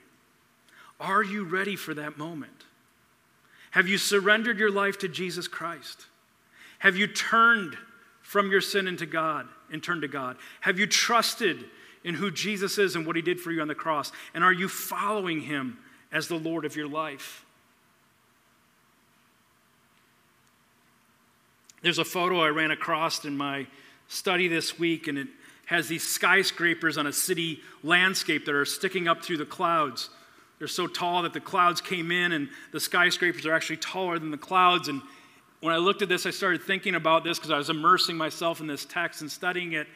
Are 1.00 1.24
you 1.24 1.44
ready 1.44 1.76
for 1.76 1.94
that 1.94 2.18
moment? 2.18 2.66
Have 3.72 3.88
you 3.88 3.98
surrendered 3.98 4.58
your 4.58 4.72
life 4.72 4.98
to 5.00 5.08
Jesus 5.08 5.48
Christ? 5.48 6.08
Have 6.80 6.96
you 6.96 7.08
turned 7.08 7.78
from 8.22 8.50
your 8.50 8.62
sin 8.62 8.88
into 8.88 9.06
God 9.06 9.48
and 9.72 9.84
turned 9.84 10.02
to 10.02 10.08
God? 10.08 10.38
Have 10.62 10.80
you 10.80 10.88
trusted 10.88 11.66
in 12.04 12.16
who 12.16 12.32
Jesus 12.32 12.78
is 12.78 12.96
and 12.96 13.06
what 13.06 13.16
he 13.16 13.22
did 13.22 13.40
for 13.40 13.52
you 13.52 13.62
on 13.62 13.68
the 13.68 13.76
cross? 13.76 14.12
And 14.34 14.44
are 14.44 14.54
you 14.54 14.68
following 14.68 15.42
him 15.42 15.78
as 16.12 16.28
the 16.28 16.40
Lord 16.40 16.66
of 16.66 16.76
your 16.76 16.88
life? 16.88 17.46
There's 21.82 22.00
a 22.00 22.06
photo 22.06 22.42
I 22.42 22.50
ran 22.50 22.72
across 22.72 23.24
in 23.26 23.38
my 23.38 23.68
study 24.08 24.48
this 24.48 24.80
week, 24.80 25.08
and 25.08 25.18
it 25.18 25.28
has 25.68 25.88
these 25.88 26.04
skyscrapers 26.04 26.98
on 26.98 27.08
a 27.08 27.14
city 27.14 27.62
landscape 27.84 28.46
that 28.46 28.56
are 28.56 28.66
sticking 28.66 29.08
up 29.08 29.24
through 29.24 29.38
the 29.38 29.46
clouds. 29.46 30.10
They're 30.60 30.68
so 30.68 30.88
tall 30.88 31.22
that 31.24 31.34
the 31.34 31.40
clouds 31.40 31.82
came 31.82 32.12
in, 32.12 32.32
and 32.32 32.50
the 32.72 32.80
skyscrapers 32.80 33.46
are 33.46 33.54
actually 33.54 33.78
taller 33.78 34.18
than 34.18 34.32
the 34.32 34.38
clouds. 34.38 34.88
And 34.88 35.02
when 35.60 35.74
I 35.74 35.78
looked 35.78 36.02
at 36.02 36.10
this, 36.10 36.26
I 36.26 36.32
started 36.32 36.64
thinking 36.64 36.96
about 36.96 37.24
this 37.24 37.38
because 37.38 37.52
I 37.52 37.58
was 37.58 37.70
immersing 37.70 38.18
myself 38.18 38.60
in 38.60 38.68
this 38.68 38.86
text 38.86 39.22
and 39.22 39.32
studying 39.32 39.74
it. 39.74 39.88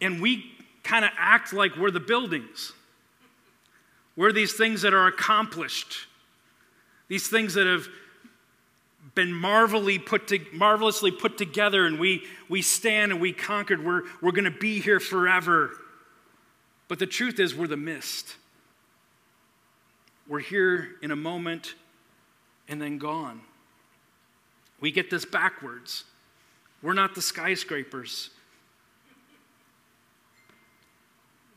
And 0.00 0.20
we 0.20 0.52
kind 0.82 1.04
of 1.04 1.12
act 1.16 1.54
like 1.54 1.76
we're 1.76 1.90
the 1.90 2.00
buildings. 2.00 2.72
We're 4.16 4.32
these 4.32 4.52
things 4.52 4.82
that 4.82 4.92
are 4.92 5.06
accomplished, 5.06 6.06
these 7.08 7.28
things 7.28 7.54
that 7.54 7.66
have 7.66 7.88
been 9.14 9.32
marvelously 9.32 9.98
put, 9.98 10.28
to, 10.28 10.40
marvelously 10.52 11.10
put 11.10 11.38
together, 11.38 11.86
and 11.86 11.98
we, 11.98 12.24
we 12.48 12.62
stand 12.62 13.12
and 13.12 13.20
we 13.20 13.32
conquered. 13.32 13.84
We're, 13.84 14.02
we're 14.20 14.32
going 14.32 14.44
to 14.44 14.50
be 14.50 14.80
here 14.80 15.00
forever. 15.00 15.72
But 16.88 16.98
the 16.98 17.06
truth 17.06 17.38
is, 17.38 17.54
we're 17.54 17.66
the 17.66 17.76
mist. 17.76 18.36
We're 20.26 20.40
here 20.40 20.96
in 21.02 21.10
a 21.10 21.16
moment 21.16 21.74
and 22.68 22.80
then 22.80 22.98
gone. 22.98 23.42
We 24.80 24.90
get 24.90 25.10
this 25.10 25.24
backwards. 25.24 26.04
We're 26.82 26.94
not 26.94 27.14
the 27.14 27.22
skyscrapers. 27.22 28.30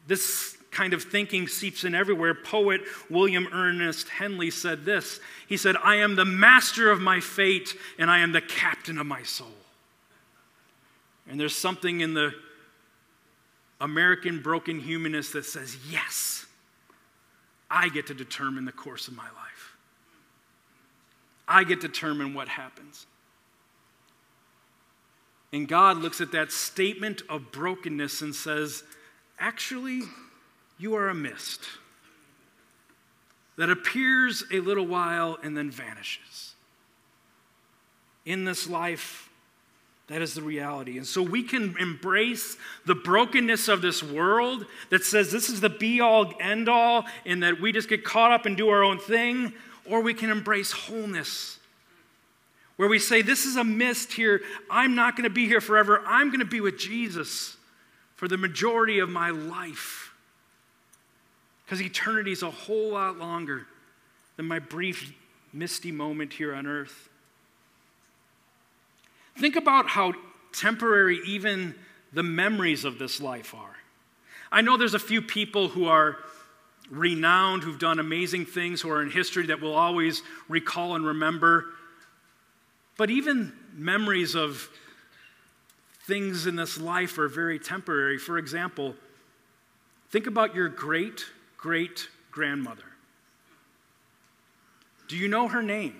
This 0.05 0.56
kind 0.77 0.93
of 0.93 1.01
thinking 1.01 1.47
seeps 1.47 1.83
in 1.83 1.95
everywhere. 1.95 2.35
Poet 2.35 2.81
William 3.09 3.47
Ernest 3.51 4.09
Henley 4.09 4.51
said 4.51 4.85
this 4.85 5.19
He 5.47 5.57
said, 5.57 5.75
I 5.83 5.95
am 5.95 6.15
the 6.15 6.25
master 6.25 6.91
of 6.91 7.01
my 7.01 7.19
fate 7.19 7.75
and 7.97 8.11
I 8.11 8.19
am 8.19 8.31
the 8.31 8.41
captain 8.41 8.99
of 8.99 9.07
my 9.07 9.23
soul. 9.23 9.47
And 11.27 11.39
there's 11.39 11.55
something 11.55 12.01
in 12.01 12.13
the 12.13 12.31
American 13.81 14.41
broken 14.41 14.79
humanist 14.79 15.33
that 15.33 15.45
says, 15.45 15.75
Yes, 15.89 16.45
I 17.71 17.89
get 17.89 18.05
to 18.07 18.13
determine 18.13 18.65
the 18.65 18.71
course 18.71 19.07
of 19.07 19.15
my 19.15 19.23
life. 19.23 19.75
I 21.47 21.63
get 21.63 21.81
to 21.81 21.87
determine 21.87 22.35
what 22.35 22.49
happens. 22.49 23.07
And 25.51 25.67
God 25.67 25.97
looks 25.97 26.21
at 26.21 26.33
that 26.33 26.51
statement 26.51 27.23
of 27.29 27.51
brokenness 27.51 28.21
and 28.21 28.35
says, 28.35 28.83
Actually, 29.39 30.01
you 30.77 30.95
are 30.95 31.09
a 31.09 31.15
mist 31.15 31.61
that 33.57 33.69
appears 33.69 34.43
a 34.51 34.59
little 34.59 34.85
while 34.85 35.37
and 35.43 35.57
then 35.57 35.71
vanishes. 35.71 36.53
In 38.25 38.45
this 38.45 38.69
life, 38.69 39.29
that 40.07 40.21
is 40.21 40.33
the 40.33 40.41
reality. 40.41 40.97
And 40.97 41.05
so 41.05 41.21
we 41.21 41.43
can 41.43 41.75
embrace 41.79 42.57
the 42.85 42.95
brokenness 42.95 43.67
of 43.67 43.81
this 43.81 44.01
world 44.01 44.65
that 44.89 45.03
says 45.03 45.31
this 45.31 45.49
is 45.49 45.59
the 45.59 45.69
be 45.69 45.99
all, 45.99 46.33
end 46.39 46.69
all, 46.69 47.05
and 47.25 47.43
that 47.43 47.59
we 47.59 47.71
just 47.71 47.89
get 47.89 48.03
caught 48.03 48.31
up 48.31 48.45
and 48.45 48.55
do 48.55 48.69
our 48.69 48.83
own 48.83 48.99
thing, 48.99 49.53
or 49.85 50.01
we 50.01 50.13
can 50.13 50.29
embrace 50.29 50.71
wholeness. 50.71 51.59
Where 52.77 52.87
we 52.87 52.99
say, 52.99 53.21
This 53.21 53.45
is 53.45 53.55
a 53.55 53.63
mist 53.63 54.13
here. 54.13 54.41
I'm 54.69 54.95
not 54.95 55.15
going 55.15 55.23
to 55.23 55.33
be 55.33 55.47
here 55.47 55.61
forever. 55.61 56.01
I'm 56.05 56.27
going 56.27 56.39
to 56.39 56.45
be 56.45 56.61
with 56.61 56.77
Jesus 56.77 57.57
for 58.15 58.27
the 58.27 58.37
majority 58.37 58.99
of 58.99 59.09
my 59.09 59.31
life. 59.31 60.06
Because 61.67 61.81
eternity 61.81 62.31
is 62.31 62.43
a 62.43 62.49
whole 62.49 62.93
lot 62.93 63.17
longer 63.17 63.67
than 64.37 64.45
my 64.45 64.57
brief, 64.57 65.11
misty 65.51 65.91
moment 65.91 66.31
here 66.31 66.55
on 66.55 66.65
earth. 66.65 67.09
Think 69.37 69.57
about 69.57 69.89
how 69.89 70.13
temporary 70.53 71.19
even 71.25 71.75
the 72.13 72.23
memories 72.23 72.85
of 72.85 72.99
this 72.99 73.19
life 73.19 73.53
are. 73.53 73.75
I 74.49 74.61
know 74.61 74.77
there's 74.77 74.93
a 74.93 74.99
few 74.99 75.21
people 75.21 75.67
who 75.67 75.87
are 75.87 76.19
renowned, 76.89 77.63
who've 77.63 77.77
done 77.77 77.99
amazing 77.99 78.45
things, 78.45 78.79
who 78.79 78.89
are 78.89 79.01
in 79.01 79.11
history 79.11 79.47
that 79.47 79.59
we'll 79.59 79.75
always 79.75 80.21
recall 80.47 80.95
and 80.95 81.05
remember. 81.05 81.65
But 82.95 83.09
even 83.09 83.51
memories 83.73 84.35
of 84.35 84.69
things 86.05 86.47
in 86.47 86.55
this 86.55 86.79
life 86.79 87.17
are 87.17 87.27
very 87.27 87.59
temporary. 87.59 88.17
For 88.17 88.37
example, 88.37 88.95
think 90.11 90.27
about 90.27 90.55
your 90.55 90.69
great 90.69 91.25
great 91.57 92.09
grandmother. 92.31 92.83
Do 95.07 95.17
you 95.17 95.27
know 95.27 95.47
her 95.47 95.61
name? 95.61 95.95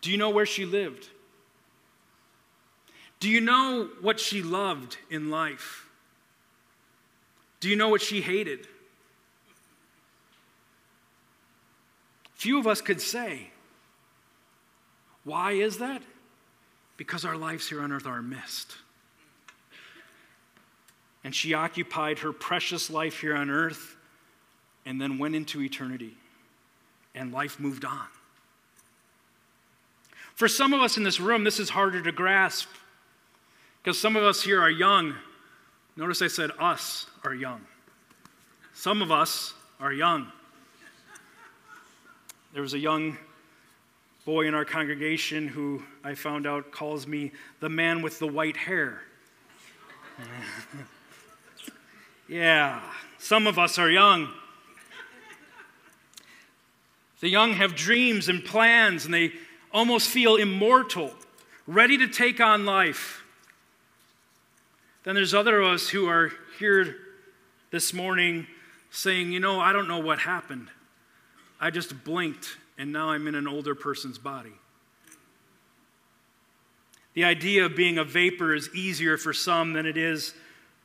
Do 0.00 0.10
you 0.10 0.16
know 0.16 0.30
where 0.30 0.46
she 0.46 0.66
lived? 0.66 1.08
Do 3.20 3.28
you 3.30 3.40
know 3.40 3.88
what 4.00 4.20
she 4.20 4.42
loved 4.42 4.98
in 5.08 5.30
life? 5.30 5.86
Do 7.60 7.70
you 7.70 7.76
know 7.76 7.88
what 7.88 8.02
she 8.02 8.20
hated? 8.20 8.68
Few 12.34 12.58
of 12.58 12.66
us 12.66 12.82
could 12.82 13.00
say. 13.00 13.50
Why 15.24 15.52
is 15.52 15.78
that? 15.78 16.02
Because 16.98 17.24
our 17.24 17.36
lives 17.36 17.66
here 17.68 17.80
on 17.80 17.90
earth 17.90 18.06
are 18.06 18.20
missed. 18.20 18.76
And 21.24 21.34
she 21.34 21.54
occupied 21.54 22.20
her 22.20 22.32
precious 22.32 22.90
life 22.90 23.20
here 23.20 23.34
on 23.34 23.50
earth 23.50 23.96
and 24.86 25.00
then 25.00 25.18
went 25.18 25.34
into 25.34 25.62
eternity. 25.62 26.14
And 27.14 27.32
life 27.32 27.58
moved 27.58 27.84
on. 27.84 28.06
For 30.34 30.48
some 30.48 30.72
of 30.72 30.80
us 30.80 30.96
in 30.96 31.02
this 31.04 31.20
room, 31.20 31.44
this 31.44 31.58
is 31.58 31.70
harder 31.70 32.02
to 32.02 32.12
grasp 32.12 32.68
because 33.82 33.98
some 33.98 34.16
of 34.16 34.24
us 34.24 34.42
here 34.42 34.60
are 34.60 34.70
young. 34.70 35.14
Notice 35.96 36.22
I 36.22 36.26
said 36.26 36.50
us 36.58 37.06
are 37.22 37.34
young. 37.34 37.60
Some 38.74 39.00
of 39.00 39.12
us 39.12 39.54
are 39.78 39.92
young. 39.92 40.26
There 42.52 42.62
was 42.62 42.74
a 42.74 42.78
young 42.78 43.16
boy 44.24 44.46
in 44.48 44.54
our 44.54 44.64
congregation 44.64 45.46
who 45.46 45.82
I 46.02 46.14
found 46.14 46.46
out 46.46 46.72
calls 46.72 47.06
me 47.06 47.30
the 47.60 47.68
man 47.68 48.02
with 48.02 48.18
the 48.18 48.26
white 48.26 48.56
hair. 48.56 49.02
yeah, 52.28 52.80
some 53.18 53.46
of 53.46 53.58
us 53.58 53.78
are 53.78 53.90
young. 53.90 54.28
The 57.20 57.28
young 57.28 57.52
have 57.54 57.74
dreams 57.74 58.28
and 58.28 58.44
plans, 58.44 59.04
and 59.04 59.14
they 59.14 59.32
almost 59.72 60.08
feel 60.08 60.36
immortal, 60.36 61.12
ready 61.66 61.96
to 61.98 62.08
take 62.08 62.40
on 62.40 62.66
life. 62.66 63.24
Then 65.04 65.14
there's 65.14 65.34
other 65.34 65.60
of 65.60 65.74
us 65.74 65.88
who 65.88 66.08
are 66.08 66.32
here 66.58 66.96
this 67.70 67.92
morning 67.92 68.46
saying, 68.90 69.32
you 69.32 69.40
know, 69.40 69.60
I 69.60 69.72
don't 69.72 69.88
know 69.88 69.98
what 69.98 70.20
happened. 70.20 70.68
I 71.60 71.70
just 71.70 72.04
blinked 72.04 72.56
and 72.78 72.92
now 72.92 73.10
I'm 73.10 73.26
in 73.26 73.34
an 73.34 73.46
older 73.46 73.74
person's 73.74 74.18
body. 74.18 74.52
The 77.14 77.24
idea 77.24 77.64
of 77.64 77.76
being 77.76 77.98
a 77.98 78.04
vapor 78.04 78.54
is 78.54 78.68
easier 78.74 79.16
for 79.16 79.32
some 79.32 79.72
than 79.72 79.86
it 79.86 79.96
is 79.96 80.34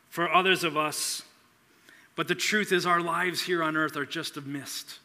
for 0.09 0.31
others 0.31 0.63
of 0.63 0.77
us. 0.77 1.23
But 2.19 2.27
the 2.27 2.35
truth 2.35 2.73
is, 2.73 2.85
our 2.85 2.99
lives 2.99 3.43
here 3.43 3.63
on 3.63 3.77
earth 3.77 3.95
are 3.95 4.05
just 4.05 4.35
a 4.35 4.41
mist. 4.41 4.99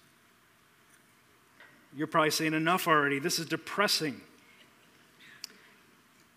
You're 1.97 2.09
probably 2.09 2.33
saying 2.33 2.54
enough 2.54 2.88
already. 2.88 3.21
This 3.21 3.38
is 3.38 3.47
depressing. 3.47 4.21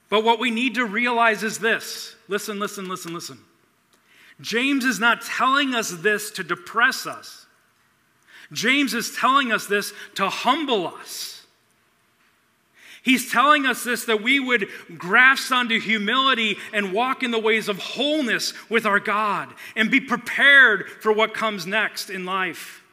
But 0.07 0.23
what 0.23 0.39
we 0.39 0.51
need 0.51 0.75
to 0.75 0.85
realize 0.85 1.41
is 1.41 1.57
this 1.57 2.15
listen, 2.27 2.59
listen, 2.59 2.87
listen, 2.87 3.11
listen. 3.11 3.39
James 4.39 4.85
is 4.85 4.99
not 4.99 5.23
telling 5.23 5.73
us 5.73 5.89
this 5.89 6.29
to 6.29 6.43
depress 6.43 7.07
us. 7.07 7.47
James 8.51 8.93
is 8.93 9.15
telling 9.15 9.51
us 9.51 9.65
this 9.65 9.93
to 10.13 10.29
humble 10.29 10.89
us. 10.89 11.36
He's 13.07 13.31
telling 13.31 13.65
us 13.65 13.85
this 13.85 14.03
that 14.03 14.21
we 14.21 14.37
would 14.37 14.67
grasp 14.97 15.49
onto 15.53 15.79
humility 15.79 16.57
and 16.73 16.91
walk 16.91 17.23
in 17.23 17.31
the 17.31 17.39
ways 17.39 17.69
of 17.69 17.79
wholeness 17.79 18.53
with 18.69 18.85
our 18.85 18.99
God 18.99 19.47
and 19.77 19.89
be 19.89 20.01
prepared 20.01 20.89
for 20.89 21.13
what 21.13 21.33
comes 21.33 21.65
next 21.65 22.09
in 22.09 22.25
life. 22.25 22.83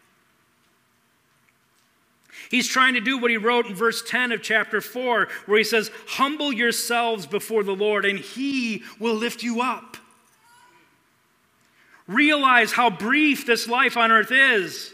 He's 2.49 2.69
trying 2.69 2.95
to 2.95 3.01
do 3.01 3.19
what 3.19 3.33
he 3.33 3.37
wrote 3.39 3.67
in 3.67 3.75
verse 3.75 4.05
10 4.09 4.31
of 4.31 4.41
chapter 4.41 4.81
4, 4.81 5.27
where 5.47 5.59
he 5.59 5.65
says, 5.65 5.91
Humble 6.07 6.53
yourselves 6.53 7.27
before 7.27 7.65
the 7.65 7.75
Lord, 7.75 8.05
and 8.05 8.21
he 8.21 8.85
will 9.01 9.17
lift 9.17 9.43
you 9.43 9.63
up. 9.63 9.97
Realize 12.07 12.71
how 12.71 12.89
brief 12.89 13.47
this 13.47 13.67
life 13.67 13.97
on 13.97 14.13
earth 14.13 14.31
is. 14.31 14.93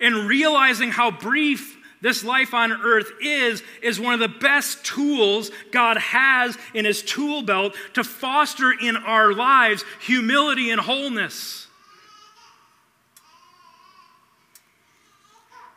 And 0.00 0.28
realizing 0.28 0.90
how 0.90 1.12
brief 1.12 1.75
this 2.00 2.22
life 2.22 2.52
on 2.54 2.72
earth 2.72 3.10
is, 3.20 3.62
is 3.82 3.98
one 3.98 4.14
of 4.14 4.20
the 4.20 4.28
best 4.28 4.84
tools 4.84 5.50
God 5.72 5.96
has 5.96 6.56
in 6.74 6.84
his 6.84 7.02
tool 7.02 7.42
belt 7.42 7.74
to 7.94 8.04
foster 8.04 8.72
in 8.72 8.96
our 8.96 9.32
lives 9.32 9.84
humility 10.00 10.70
and 10.70 10.80
wholeness. 10.80 11.66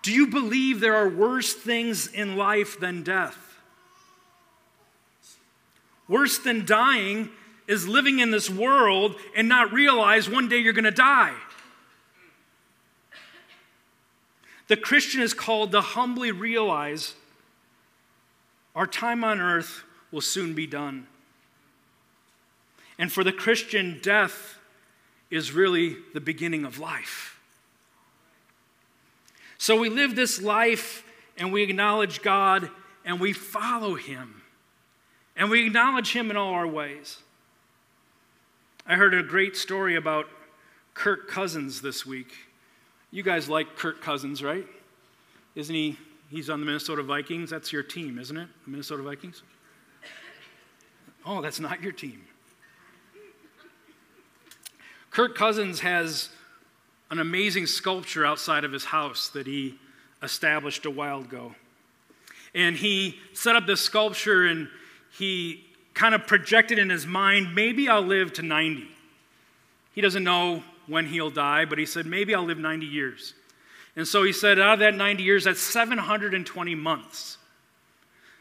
Do 0.02 0.14
you 0.14 0.28
believe 0.28 0.80
there 0.80 0.96
are 0.96 1.10
worse 1.10 1.54
things 1.54 2.08
in 2.08 2.38
life 2.38 2.80
than 2.80 3.04
death? 3.04 3.38
Worse 6.08 6.40
than 6.40 6.66
dying 6.66 7.30
is 7.68 7.88
living 7.88 8.20
in 8.20 8.32
this 8.32 8.50
world 8.50 9.16
and 9.36 9.48
not 9.48 9.72
realize 9.72 10.30
one 10.30 10.50
day 10.50 10.58
you're 10.58 10.74
going 10.74 10.84
to 10.86 10.92
die. 10.92 11.36
The 14.70 14.78
Christian 14.78 15.22
is 15.22 15.34
called 15.34 15.72
to 15.72 15.82
humbly 15.82 16.32
realize 16.32 17.16
our 18.76 18.86
time 18.86 19.24
on 19.24 19.42
earth 19.42 19.84
will 20.12 20.22
soon 20.22 20.54
be 20.54 20.68
done. 20.68 21.08
And 23.00 23.12
for 23.12 23.24
the 23.24 23.32
Christian, 23.32 24.00
death 24.02 24.60
is 25.32 25.52
really 25.52 25.98
the 26.14 26.22
beginning 26.22 26.66
of 26.66 26.78
life. 26.78 27.40
So 29.58 29.76
we 29.76 29.90
live 29.90 30.16
this 30.16 30.42
life 30.42 31.04
and 31.36 31.52
we 31.52 31.64
acknowledge 31.64 32.22
God 32.22 32.70
and 33.04 33.20
we 33.20 33.34
follow 33.34 33.96
Him. 33.96 34.44
And 35.36 35.50
we 35.50 35.66
acknowledge 35.66 36.14
Him 36.14 36.30
in 36.30 36.38
all 36.38 36.54
our 36.54 36.68
ways. 36.68 37.18
I 38.86 38.96
heard 38.96 39.16
a 39.16 39.24
great 39.24 39.58
story 39.58 39.96
about 39.96 40.28
Kirk 40.94 41.28
Cousins 41.28 41.82
this 41.82 42.06
week. 42.06 42.49
You 43.12 43.24
guys 43.24 43.50
like 43.50 43.76
Kirk 43.76 44.02
Cousins, 44.02 44.44
right? 44.44 44.66
Isn't 45.56 45.74
he? 45.74 45.98
He's 46.30 46.50
on 46.50 46.60
the 46.60 46.66
Minnesota 46.66 47.02
Vikings. 47.02 47.50
That's 47.50 47.74
your 47.74 47.82
team, 47.82 48.20
isn't 48.20 48.38
it? 48.38 48.48
The 48.66 48.72
Minnesota 48.72 49.02
Vikings? 49.02 49.42
Oh, 51.26 51.42
that's 51.42 51.60
not 51.60 51.82
your 51.82 51.92
team. 51.92 52.22
Kirk 55.10 55.36
Cousins 55.36 55.80
has 55.80 56.30
an 57.10 57.20
amazing 57.20 57.66
sculpture 57.66 58.26
outside 58.26 58.64
of 58.64 58.72
his 58.72 58.86
house 58.86 59.30
that 59.30 59.48
he 59.48 59.80
established 60.22 60.86
a 60.86 60.92
while 60.92 61.22
ago. 61.22 61.56
And 62.54 62.76
he 62.76 63.18
set 63.34 63.56
up 63.56 63.66
this 63.66 63.82
sculpture 63.82 64.46
and 64.46 64.68
he 65.18 65.66
kind 65.94 66.14
of 66.14 66.28
projected 66.28 66.78
in 66.78 66.90
his 66.90 67.06
mind, 67.06 67.56
maybe 67.56 67.90
I'll 67.90 68.02
live 68.02 68.34
to 68.34 68.42
90. 68.44 68.88
He 69.94 70.02
doesn't 70.02 70.24
know 70.24 70.64
when 70.90 71.06
he'll 71.06 71.30
die, 71.30 71.66
but 71.66 71.78
he 71.78 71.86
said, 71.86 72.06
maybe 72.06 72.34
I'll 72.34 72.44
live 72.44 72.58
90 72.58 72.86
years. 72.86 73.34
And 73.96 74.08
so 74.08 74.24
he 74.24 74.34
said, 74.34 74.60
out 74.60 74.74
of 74.74 74.80
that 74.80 74.96
90 74.96 75.24
years, 75.24 75.44
that's 75.44 75.62
720 75.62 76.76
months. 76.76 77.38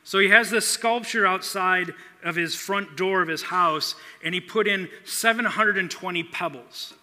So 0.02 0.18
he 0.18 0.28
has 0.28 0.50
this 0.50 0.66
sculpture 0.66 1.26
outside 1.26 1.92
of 2.24 2.34
his 2.34 2.54
front 2.54 2.96
door 2.96 3.20
of 3.20 3.28
his 3.28 3.42
house, 3.42 3.94
and 4.24 4.34
he 4.34 4.40
put 4.40 4.66
in 4.66 4.88
720 5.04 6.22
pebbles. 6.24 6.94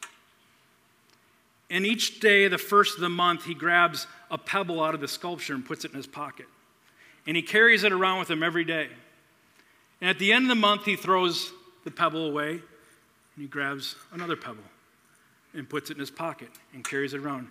And 1.70 1.86
each 1.86 2.20
day, 2.20 2.48
the 2.48 2.58
first 2.58 2.96
of 2.96 3.02
the 3.02 3.10
month, 3.10 3.46
he 3.46 3.54
grabs 3.54 4.08
a 4.32 4.38
pebble 4.38 4.84
out 4.84 4.96
of 4.96 5.02
the 5.02 5.08
sculpture 5.08 5.54
and 5.54 5.66
puts 5.66 5.86
it 5.86 5.92
in 5.92 5.98
his 5.98 6.08
pocket. 6.08 6.48
And 7.28 7.36
he 7.36 7.44
carries 7.44 7.84
it 7.84 7.92
around 7.92 8.20
with 8.20 8.30
him 8.30 8.44
every 8.44 8.64
day. 8.64 8.90
And 10.02 10.10
at 10.10 10.20
the 10.20 10.32
end 10.32 10.46
of 10.46 10.50
the 10.50 10.56
month, 10.56 10.86
he 10.86 10.96
throws 10.96 11.52
the 11.84 11.92
pebble 11.92 12.28
away 12.28 12.52
and 12.52 12.62
he 13.42 13.48
grabs 13.48 13.96
another 14.12 14.36
pebble 14.36 14.64
and 15.56 15.70
puts 15.70 15.90
it 15.90 15.94
in 15.94 16.00
his 16.00 16.12
pocket 16.12 16.50
and 16.74 16.84
carries 16.84 17.14
it 17.14 17.22
around. 17.22 17.48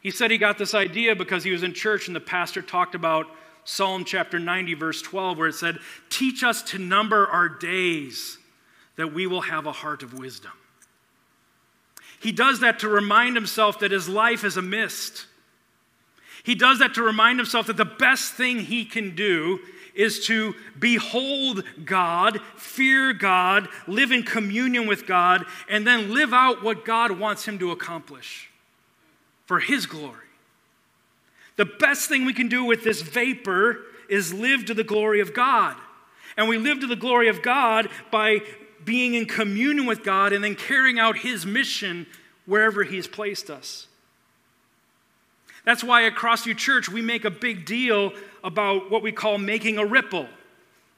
He 0.00 0.10
said 0.10 0.30
he 0.30 0.38
got 0.38 0.58
this 0.58 0.74
idea 0.74 1.16
because 1.16 1.42
he 1.42 1.50
was 1.50 1.62
in 1.62 1.72
church 1.72 2.06
and 2.06 2.14
the 2.14 2.20
pastor 2.20 2.62
talked 2.62 2.94
about 2.94 3.26
Psalm 3.64 4.04
chapter 4.04 4.38
90, 4.38 4.74
verse 4.74 5.02
12, 5.02 5.38
where 5.38 5.48
it 5.48 5.54
said, 5.54 5.78
Teach 6.08 6.44
us 6.44 6.62
to 6.62 6.78
number 6.78 7.26
our 7.26 7.48
days 7.48 8.38
that 8.94 9.12
we 9.12 9.26
will 9.26 9.40
have 9.40 9.66
a 9.66 9.72
heart 9.72 10.02
of 10.02 10.14
wisdom. 10.14 10.52
He 12.20 12.32
does 12.32 12.60
that 12.60 12.78
to 12.80 12.88
remind 12.88 13.36
himself 13.36 13.80
that 13.80 13.90
his 13.90 14.08
life 14.08 14.44
is 14.44 14.56
a 14.56 14.62
mist. 14.62 15.26
He 16.44 16.54
does 16.54 16.78
that 16.78 16.94
to 16.94 17.02
remind 17.02 17.40
himself 17.40 17.66
that 17.66 17.76
the 17.76 17.84
best 17.84 18.34
thing 18.34 18.60
he 18.60 18.84
can 18.84 19.16
do 19.16 19.58
is 19.96 20.26
to 20.26 20.54
behold 20.78 21.64
God, 21.84 22.40
fear 22.56 23.12
God, 23.12 23.68
live 23.88 24.12
in 24.12 24.22
communion 24.22 24.86
with 24.86 25.06
God, 25.06 25.44
and 25.68 25.86
then 25.86 26.12
live 26.12 26.32
out 26.32 26.62
what 26.62 26.84
God 26.84 27.18
wants 27.18 27.46
him 27.46 27.58
to 27.58 27.72
accomplish 27.72 28.50
for 29.46 29.58
his 29.58 29.86
glory. 29.86 30.20
The 31.56 31.64
best 31.64 32.08
thing 32.08 32.24
we 32.24 32.34
can 32.34 32.48
do 32.48 32.64
with 32.64 32.84
this 32.84 33.00
vapor 33.00 33.80
is 34.08 34.32
live 34.32 34.66
to 34.66 34.74
the 34.74 34.84
glory 34.84 35.20
of 35.20 35.34
God. 35.34 35.76
And 36.36 36.48
we 36.48 36.58
live 36.58 36.80
to 36.80 36.86
the 36.86 36.96
glory 36.96 37.28
of 37.28 37.42
God 37.42 37.88
by 38.10 38.40
being 38.84 39.14
in 39.14 39.26
communion 39.26 39.86
with 39.86 40.04
God 40.04 40.32
and 40.32 40.44
then 40.44 40.54
carrying 40.54 40.98
out 40.98 41.18
His 41.18 41.46
mission 41.46 42.06
wherever 42.44 42.84
He's 42.84 43.06
placed 43.06 43.48
us. 43.50 43.88
That's 45.66 45.82
why 45.82 46.06
at 46.06 46.14
Crossview 46.14 46.56
Church 46.56 46.88
we 46.88 47.02
make 47.02 47.24
a 47.24 47.30
big 47.30 47.66
deal 47.66 48.12
about 48.44 48.88
what 48.88 49.02
we 49.02 49.10
call 49.10 49.36
making 49.36 49.78
a 49.78 49.84
ripple. 49.84 50.28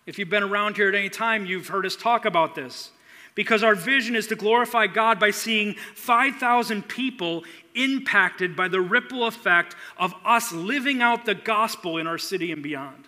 If 0.05 0.19
you've 0.19 0.29
been 0.29 0.43
around 0.43 0.77
here 0.77 0.91
at 0.91 0.95
any 0.95 1.09
time, 1.09 1.47
you've 1.47 1.69
heard 1.69 1.87
us 1.87 1.97
talk 1.97 2.27
about 2.27 2.55
this. 2.55 2.91
Because 3.35 3.63
our 3.63 3.75
vision 3.75 4.15
is 4.15 4.27
to 4.27 4.37
glorify 4.37 4.87
God 4.87 5.19
by 5.19 5.31
seeing 5.31 5.75
5,000 5.95 6.87
people 6.87 7.45
impacted 7.75 8.57
by 8.57 8.69
the 8.69 8.81
ripple 8.81 9.27
effect 9.27 9.75
of 9.97 10.13
us 10.25 10.53
living 10.53 11.01
out 11.01 11.25
the 11.25 11.35
gospel 11.35 11.97
in 11.97 12.07
our 12.07 12.19
city 12.19 12.53
and 12.53 12.63
beyond. 12.63 13.05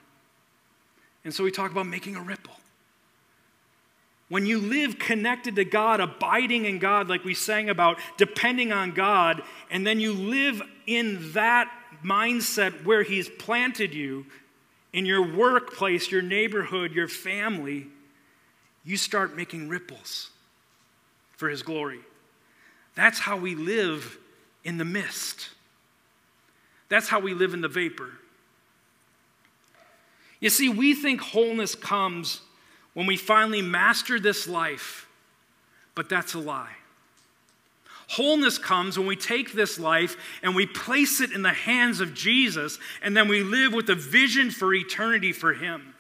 And 1.25 1.35
so 1.35 1.45
we 1.45 1.51
talk 1.51 1.71
about 1.73 1.87
making 1.87 2.17
a 2.17 2.23
ripple. 2.23 2.55
When 4.31 4.47
you 4.47 4.61
live 4.61 5.01
connected 5.01 5.57
to 5.57 5.65
God, 5.65 5.99
abiding 5.99 6.65
in 6.65 6.79
God, 6.79 7.09
like 7.09 7.25
we 7.25 7.35
sang 7.35 7.69
about, 7.69 7.99
depending 8.17 8.71
on 8.71 8.93
God, 8.93 9.43
and 9.71 9.85
then 9.85 9.99
you 9.99 10.13
live 10.13 10.63
in 10.87 11.33
that 11.33 11.69
mindset 12.05 12.85
where 12.85 13.03
He's 13.03 13.29
planted 13.29 13.93
you 13.93 14.25
in 14.93 15.05
your 15.05 15.27
workplace, 15.37 16.13
your 16.13 16.23
neighborhood, 16.23 16.93
your 16.93 17.09
family, 17.09 17.89
you 18.85 18.97
start 18.97 19.37
making 19.37 19.69
ripples 19.69 20.31
for 21.37 21.49
His 21.49 21.63
glory. 21.63 22.01
That's 22.95 23.19
how 23.19 23.37
we 23.37 23.57
live 23.57 24.17
in 24.63 24.79
the 24.79 24.85
mist. 24.85 25.49
That's 26.89 27.09
how 27.09 27.19
we 27.19 27.35
live 27.35 27.53
in 27.53 27.63
the 27.63 27.69
vapor. 27.69 28.13
You 30.39 30.51
see, 30.51 30.69
we 30.69 30.95
think 30.95 31.21
wholeness 31.21 31.75
comes 31.75 32.43
when 33.01 33.07
we 33.07 33.17
finally 33.17 33.63
master 33.63 34.21
this 34.21 34.47
life, 34.47 35.09
but 35.95 36.11
that's 36.11 36.35
a 36.35 36.39
lie. 36.39 36.77
Wholeness 38.11 38.59
comes 38.59 38.99
when 38.99 39.07
we 39.07 39.17
take 39.17 39.55
this 39.55 39.79
life 39.79 40.19
and 40.43 40.55
we 40.55 40.67
place 40.67 41.23
it 41.23 41.33
in 41.33 41.41
the 41.41 41.49
hands 41.49 42.03
of 42.03 42.13
Jesus, 42.13 42.79
and 43.01 43.17
then 43.17 43.27
we 43.27 43.43
live 43.43 43.73
with 43.73 43.89
a 43.89 43.95
vision 43.95 44.51
for 44.51 44.75
eternity 44.75 45.33
for 45.33 45.55
Him. 45.55 45.95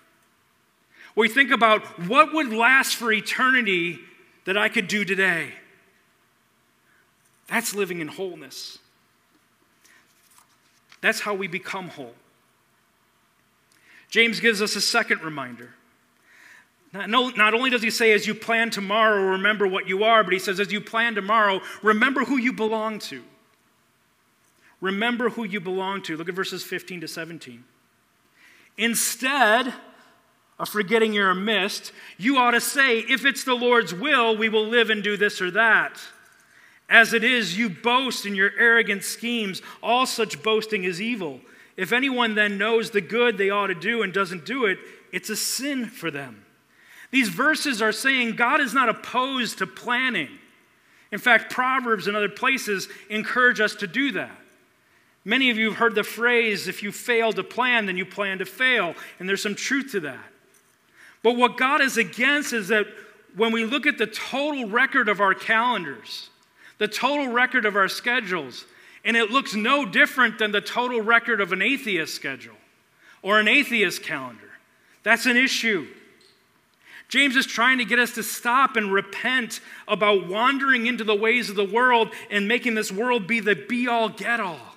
We 1.16 1.26
think 1.26 1.50
about 1.50 2.06
what 2.06 2.34
would 2.34 2.52
last 2.52 2.96
for 2.96 3.10
eternity 3.10 4.00
that 4.44 4.58
I 4.58 4.68
could 4.68 4.86
do 4.86 5.02
today. 5.02 5.54
That's 7.48 7.74
living 7.74 8.02
in 8.02 8.08
wholeness. 8.08 8.76
That's 11.00 11.20
how 11.20 11.32
we 11.32 11.48
become 11.48 11.88
whole. 11.88 12.14
James 14.10 14.38
gives 14.38 14.60
us 14.60 14.76
a 14.76 14.82
second 14.82 15.22
reminder. 15.22 15.70
Not, 16.92 17.54
only 17.54 17.70
does 17.70 17.82
he 17.82 17.90
say, 17.90 18.12
as 18.12 18.26
you 18.26 18.34
plan 18.34 18.70
tomorrow, 18.70 19.32
remember 19.32 19.66
what 19.66 19.88
you 19.88 20.02
are, 20.02 20.24
but 20.24 20.32
he 20.32 20.40
says, 20.40 20.58
as 20.58 20.72
you 20.72 20.80
plan 20.80 21.14
tomorrow, 21.14 21.60
remember 21.82 22.24
who 22.24 22.36
you 22.36 22.52
belong 22.52 22.98
to. 23.00 23.22
Remember 24.80 25.30
who 25.30 25.44
you 25.44 25.60
belong 25.60 26.02
to. 26.02 26.16
Look 26.16 26.28
at 26.28 26.34
verses 26.34 26.64
15 26.64 27.02
to 27.02 27.08
17. 27.08 27.62
Instead 28.76 29.72
of 30.58 30.68
forgetting 30.68 31.12
your 31.12 31.32
mist, 31.34 31.92
you 32.18 32.38
ought 32.38 32.52
to 32.52 32.60
say, 32.60 32.98
if 32.98 33.24
it's 33.24 33.44
the 33.44 33.54
Lord's 33.54 33.94
will, 33.94 34.36
we 34.36 34.48
will 34.48 34.66
live 34.66 34.90
and 34.90 35.02
do 35.02 35.16
this 35.16 35.40
or 35.40 35.50
that. 35.52 36.00
As 36.88 37.12
it 37.12 37.22
is, 37.22 37.56
you 37.56 37.68
boast 37.68 38.26
in 38.26 38.34
your 38.34 38.50
arrogant 38.58 39.04
schemes. 39.04 39.62
All 39.80 40.06
such 40.06 40.42
boasting 40.42 40.82
is 40.82 41.00
evil. 41.00 41.40
If 41.76 41.92
anyone 41.92 42.34
then 42.34 42.58
knows 42.58 42.90
the 42.90 43.00
good 43.00 43.38
they 43.38 43.50
ought 43.50 43.68
to 43.68 43.76
do 43.76 44.02
and 44.02 44.12
doesn't 44.12 44.44
do 44.44 44.64
it, 44.64 44.78
it's 45.12 45.30
a 45.30 45.36
sin 45.36 45.86
for 45.86 46.10
them. 46.10 46.44
These 47.10 47.28
verses 47.28 47.82
are 47.82 47.92
saying 47.92 48.36
God 48.36 48.60
is 48.60 48.72
not 48.72 48.88
opposed 48.88 49.58
to 49.58 49.66
planning. 49.66 50.28
In 51.12 51.18
fact, 51.18 51.52
Proverbs 51.52 52.06
and 52.06 52.16
other 52.16 52.28
places 52.28 52.88
encourage 53.08 53.60
us 53.60 53.74
to 53.76 53.86
do 53.86 54.12
that. 54.12 54.36
Many 55.24 55.50
of 55.50 55.58
you 55.58 55.70
have 55.70 55.78
heard 55.78 55.94
the 55.94 56.04
phrase, 56.04 56.68
if 56.68 56.82
you 56.82 56.92
fail 56.92 57.32
to 57.32 57.42
plan, 57.42 57.86
then 57.86 57.96
you 57.96 58.06
plan 58.06 58.38
to 58.38 58.46
fail. 58.46 58.94
And 59.18 59.28
there's 59.28 59.42
some 59.42 59.54
truth 59.54 59.92
to 59.92 60.00
that. 60.00 60.24
But 61.22 61.36
what 61.36 61.56
God 61.56 61.80
is 61.80 61.96
against 61.98 62.52
is 62.52 62.68
that 62.68 62.86
when 63.36 63.52
we 63.52 63.64
look 63.64 63.86
at 63.86 63.98
the 63.98 64.06
total 64.06 64.68
record 64.68 65.08
of 65.08 65.20
our 65.20 65.34
calendars, 65.34 66.30
the 66.78 66.88
total 66.88 67.28
record 67.28 67.66
of 67.66 67.76
our 67.76 67.88
schedules, 67.88 68.64
and 69.04 69.16
it 69.16 69.30
looks 69.30 69.54
no 69.54 69.84
different 69.84 70.38
than 70.38 70.52
the 70.52 70.60
total 70.60 71.02
record 71.02 71.40
of 71.40 71.52
an 71.52 71.60
atheist 71.60 72.14
schedule 72.14 72.56
or 73.22 73.38
an 73.38 73.48
atheist 73.48 74.02
calendar, 74.02 74.50
that's 75.02 75.26
an 75.26 75.36
issue. 75.36 75.86
James 77.10 77.34
is 77.34 77.44
trying 77.44 77.78
to 77.78 77.84
get 77.84 77.98
us 77.98 78.12
to 78.12 78.22
stop 78.22 78.76
and 78.76 78.92
repent 78.92 79.60
about 79.88 80.28
wandering 80.28 80.86
into 80.86 81.02
the 81.02 81.14
ways 81.14 81.50
of 81.50 81.56
the 81.56 81.64
world 81.64 82.08
and 82.30 82.46
making 82.46 82.76
this 82.76 82.92
world 82.92 83.26
be 83.26 83.40
the 83.40 83.56
be 83.56 83.88
all 83.88 84.08
get 84.08 84.38
all. 84.38 84.76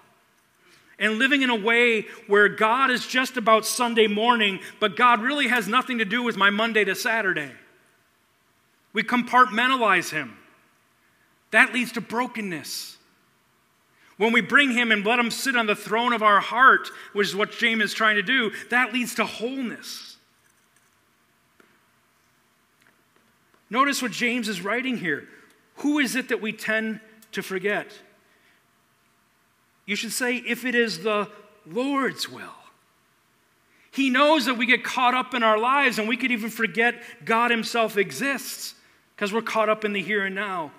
And 0.98 1.20
living 1.20 1.44
in 1.44 1.52
a 1.52 1.56
way 1.56 2.08
where 2.26 2.50
God 2.50 2.90
is 2.90 3.06
just 3.06 3.38
about 3.38 3.68
Sunday 3.68 4.08
morning, 4.08 4.60
but 4.80 4.96
God 4.96 5.22
really 5.22 5.48
has 5.48 5.68
nothing 5.68 6.00
to 6.00 6.06
do 6.06 6.24
with 6.24 6.36
my 6.36 6.50
Monday 6.50 6.84
to 6.84 6.96
Saturday. 6.96 7.52
We 8.94 9.04
compartmentalize 9.04 10.10
Him. 10.10 10.36
That 11.52 11.72
leads 11.72 11.92
to 11.94 12.02
brokenness. 12.02 12.98
When 14.18 14.34
we 14.34 14.42
bring 14.42 14.72
Him 14.72 14.92
and 14.92 15.06
let 15.06 15.20
Him 15.20 15.30
sit 15.30 15.56
on 15.56 15.68
the 15.68 15.76
throne 15.76 16.14
of 16.14 16.24
our 16.24 16.40
heart, 16.40 16.90
which 17.14 17.28
is 17.28 17.36
what 17.36 17.52
James 17.52 17.84
is 17.84 17.94
trying 17.94 18.16
to 18.16 18.24
do, 18.24 18.52
that 18.72 18.92
leads 18.92 19.14
to 19.16 19.26
wholeness. 19.26 20.13
Notice 23.74 24.04
what 24.04 24.12
James 24.12 24.48
is 24.50 24.62
writing 24.62 24.98
here. 24.98 25.28
Who 25.78 25.98
is 25.98 26.16
it 26.16 26.30
that 26.30 26.40
we 26.40 26.54
tend 26.54 27.00
to 27.32 27.42
forget? 27.42 27.88
You 29.88 29.96
should 29.96 30.12
say, 30.12 30.36
if 30.36 30.64
it 30.64 30.76
is 30.76 31.00
the 31.00 31.28
Lord's 31.66 32.30
will. 32.30 32.54
He 33.90 34.12
knows 34.12 34.46
that 34.46 34.60
we 34.60 34.68
get 34.68 34.84
caught 34.84 35.16
up 35.16 35.34
in 35.34 35.42
our 35.42 35.58
lives 35.58 35.98
and 35.98 36.08
we 36.08 36.18
could 36.18 36.30
even 36.30 36.52
forget 36.52 37.02
God 37.26 37.50
Himself 37.50 37.98
exists 37.98 38.76
because 39.16 39.34
we're 39.34 39.42
caught 39.42 39.70
up 39.70 39.84
in 39.84 39.94
the 39.94 40.04
here 40.04 40.24
and 40.24 40.36
now. 40.36 40.72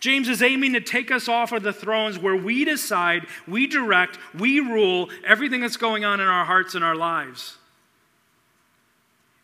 James 0.00 0.30
is 0.30 0.40
aiming 0.40 0.72
to 0.72 0.80
take 0.80 1.10
us 1.10 1.28
off 1.28 1.52
of 1.52 1.62
the 1.62 1.72
thrones 1.72 2.18
where 2.18 2.36
we 2.36 2.64
decide, 2.64 3.26
we 3.46 3.66
direct, 3.66 4.18
we 4.34 4.60
rule 4.60 5.10
everything 5.22 5.60
that's 5.60 5.76
going 5.76 6.06
on 6.06 6.20
in 6.20 6.26
our 6.26 6.46
hearts 6.46 6.74
and 6.74 6.82
our 6.82 6.96
lives. 6.96 7.58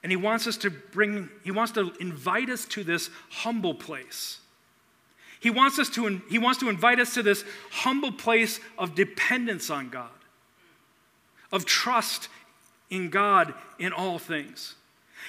And 0.03 0.11
he 0.11 0.17
wants 0.17 0.47
us 0.47 0.57
to 0.59 0.71
bring, 0.71 1.29
he 1.45 1.51
wants 1.51 1.73
to 1.73 1.93
invite 2.01 2.51
us 2.51 2.65
to 2.67 2.83
this 2.83 3.09
humble 3.31 3.75
place. 3.75 4.41
He 5.39 5.51
wants 5.51 5.79
us 5.79 5.89
to, 5.91 6.21
he 6.29 6.39
wants 6.39 6.61
to 6.61 6.69
invite 6.69 7.01
us 7.01 7.15
to 7.15 7.23
this 7.23 7.45
humble 7.71 8.13
place 8.13 8.61
of 8.79 8.95
dependence 8.95 9.71
on 9.71 9.91
God, 9.91 10.11
of 11.51 11.65
trust 11.65 12.29
in 12.91 13.11
God 13.11 13.55
in 13.79 13.93
all 13.93 14.19
things. 14.19 14.75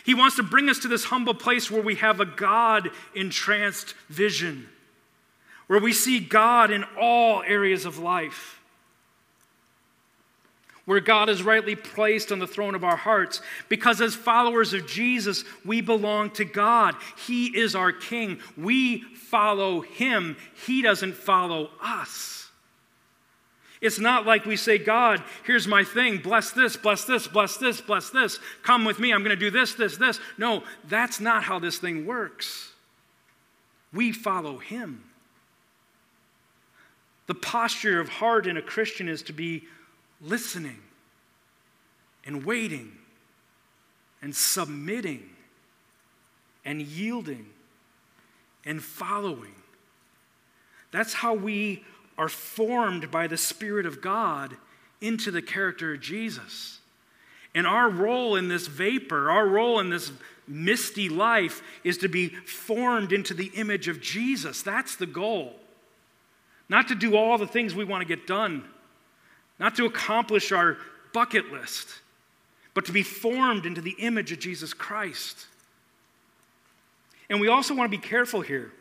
He 0.03 0.13
wants 0.13 0.35
to 0.37 0.43
bring 0.43 0.69
us 0.69 0.79
to 0.79 0.87
this 0.87 1.05
humble 1.05 1.33
place 1.33 1.69
where 1.69 1.81
we 1.81 1.95
have 1.95 2.19
a 2.19 2.25
God 2.25 2.89
entranced 3.15 3.93
vision, 4.09 4.67
where 5.67 5.79
we 5.79 5.93
see 5.93 6.19
God 6.19 6.71
in 6.71 6.83
all 6.99 7.43
areas 7.43 7.85
of 7.85 7.99
life 7.99 8.59
where 10.85 10.99
God 10.99 11.29
is 11.29 11.43
rightly 11.43 11.75
placed 11.75 12.31
on 12.31 12.39
the 12.39 12.47
throne 12.47 12.75
of 12.75 12.83
our 12.83 12.95
hearts. 12.95 13.41
Because 13.69 14.01
as 14.01 14.15
followers 14.15 14.73
of 14.73 14.85
Jesus, 14.85 15.43
we 15.65 15.81
belong 15.81 16.29
to 16.31 16.45
God. 16.45 16.95
He 17.25 17.57
is 17.57 17.75
our 17.75 17.91
King. 17.91 18.39
We 18.57 19.01
follow 19.01 19.81
Him, 19.81 20.37
He 20.65 20.81
doesn't 20.81 21.15
follow 21.15 21.69
us. 21.81 22.49
It's 23.81 23.99
not 23.99 24.25
like 24.25 24.45
we 24.45 24.55
say, 24.55 24.77
God, 24.77 25.21
here's 25.45 25.67
my 25.67 25.83
thing. 25.83 26.19
Bless 26.19 26.51
this, 26.51 26.77
bless 26.77 27.03
this, 27.03 27.27
bless 27.27 27.57
this, 27.57 27.81
bless 27.81 28.11
this. 28.11 28.39
Come 28.61 28.85
with 28.85 28.97
me. 28.97 29.11
I'm 29.11 29.23
going 29.23 29.35
to 29.35 29.35
do 29.35 29.51
this, 29.51 29.75
this, 29.75 29.97
this. 29.97 30.21
No, 30.37 30.63
that's 30.87 31.19
not 31.19 31.43
how 31.43 31.59
this 31.59 31.79
thing 31.79 32.05
works. 32.05 32.71
We 33.91 34.13
follow 34.13 34.57
Him. 34.57 35.03
The 37.27 37.35
posture 37.35 37.99
of 37.99 38.07
heart 38.07 38.47
in 38.47 38.55
a 38.55 38.61
Christian 38.61 39.09
is 39.09 39.21
to 39.23 39.33
be 39.33 39.63
listening 40.23 40.79
and 42.25 42.45
waiting 42.45 42.91
and 44.21 44.35
submitting 44.35 45.29
and 46.63 46.81
yielding 46.81 47.45
and 48.65 48.81
following. 48.81 49.55
That's 50.91 51.13
how 51.13 51.33
we 51.33 51.83
are 52.17 52.29
formed 52.29 53.11
by 53.11 53.27
the 53.27 53.37
Spirit 53.37 53.85
of 53.85 54.01
God 54.01 54.55
into 55.01 55.31
the 55.31 55.41
character 55.41 55.93
of 55.93 55.99
Jesus. 55.99 56.79
And 57.53 57.67
our 57.67 57.89
role 57.89 58.35
in 58.35 58.47
this 58.47 58.67
vapor, 58.67 59.29
our 59.29 59.47
role 59.47 59.79
in 59.79 59.89
this 59.89 60.11
misty 60.47 61.09
life, 61.09 61.61
is 61.83 61.97
to 61.99 62.07
be 62.07 62.29
formed 62.29 63.11
into 63.11 63.33
the 63.33 63.51
image 63.55 63.87
of 63.87 64.01
Jesus. 64.01 64.61
That's 64.61 64.95
the 64.95 65.05
goal. 65.05 65.55
Not 66.69 66.87
to 66.87 66.95
do 66.95 67.17
all 67.17 67.37
the 67.37 67.47
things 67.47 67.75
we 67.75 67.83
want 67.83 68.01
to 68.01 68.07
get 68.07 68.25
done 68.25 68.63
not 69.59 69.75
to 69.75 69.85
accomplish 69.85 70.51
our 70.51 70.77
bucket 71.13 71.51
list, 71.51 71.87
but 72.73 72.85
to 72.85 72.91
be 72.91 73.03
formed 73.03 73.65
into 73.65 73.81
the 73.81 73.95
image 73.99 74.31
of 74.31 74.39
Jesus 74.39 74.73
Christ. 74.73 75.45
And 77.29 77.39
we 77.39 77.47
also 77.47 77.75
want 77.75 77.91
to 77.91 77.97
be 77.97 78.01
careful 78.01 78.41
here. 78.41 78.71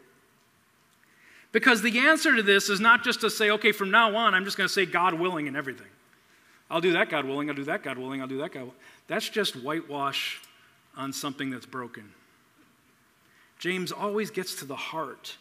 Because 1.53 1.83
the 1.83 1.99
answer 1.99 2.35
to 2.35 2.43
this 2.43 2.71
is 2.71 2.81
not 2.81 3.05
just 3.05 3.21
to 3.21 3.31
say, 3.31 3.51
okay, 3.51 3.73
from 3.73 3.91
now 3.91 4.17
on, 4.17 4.35
I'm 4.35 4.45
just 4.45 4.57
going 4.57 4.67
to 4.67 4.73
say 4.73 4.87
God 4.87 5.15
willing 5.15 5.49
and 5.49 5.57
everything. 5.57 5.87
I'll 6.71 6.81
do 6.81 6.95
that, 6.95 7.11
God 7.11 7.27
willing, 7.27 7.51
I'll 7.51 7.57
do 7.57 7.65
that, 7.65 7.83
God 7.83 7.99
willing, 7.99 8.23
I'll 8.23 8.27
do 8.27 8.39
that, 8.39 8.53
God 8.53 8.61
willing. 8.61 8.77
That's 9.07 9.29
just 9.29 9.57
whitewash 9.57 10.41
on 10.97 11.13
something 11.13 11.51
that's 11.51 11.67
broken. 11.67 12.11
James 13.59 13.93
always 13.93 14.31
gets 14.31 14.55
to 14.57 14.65
the 14.65 14.77
heart. 14.77 15.37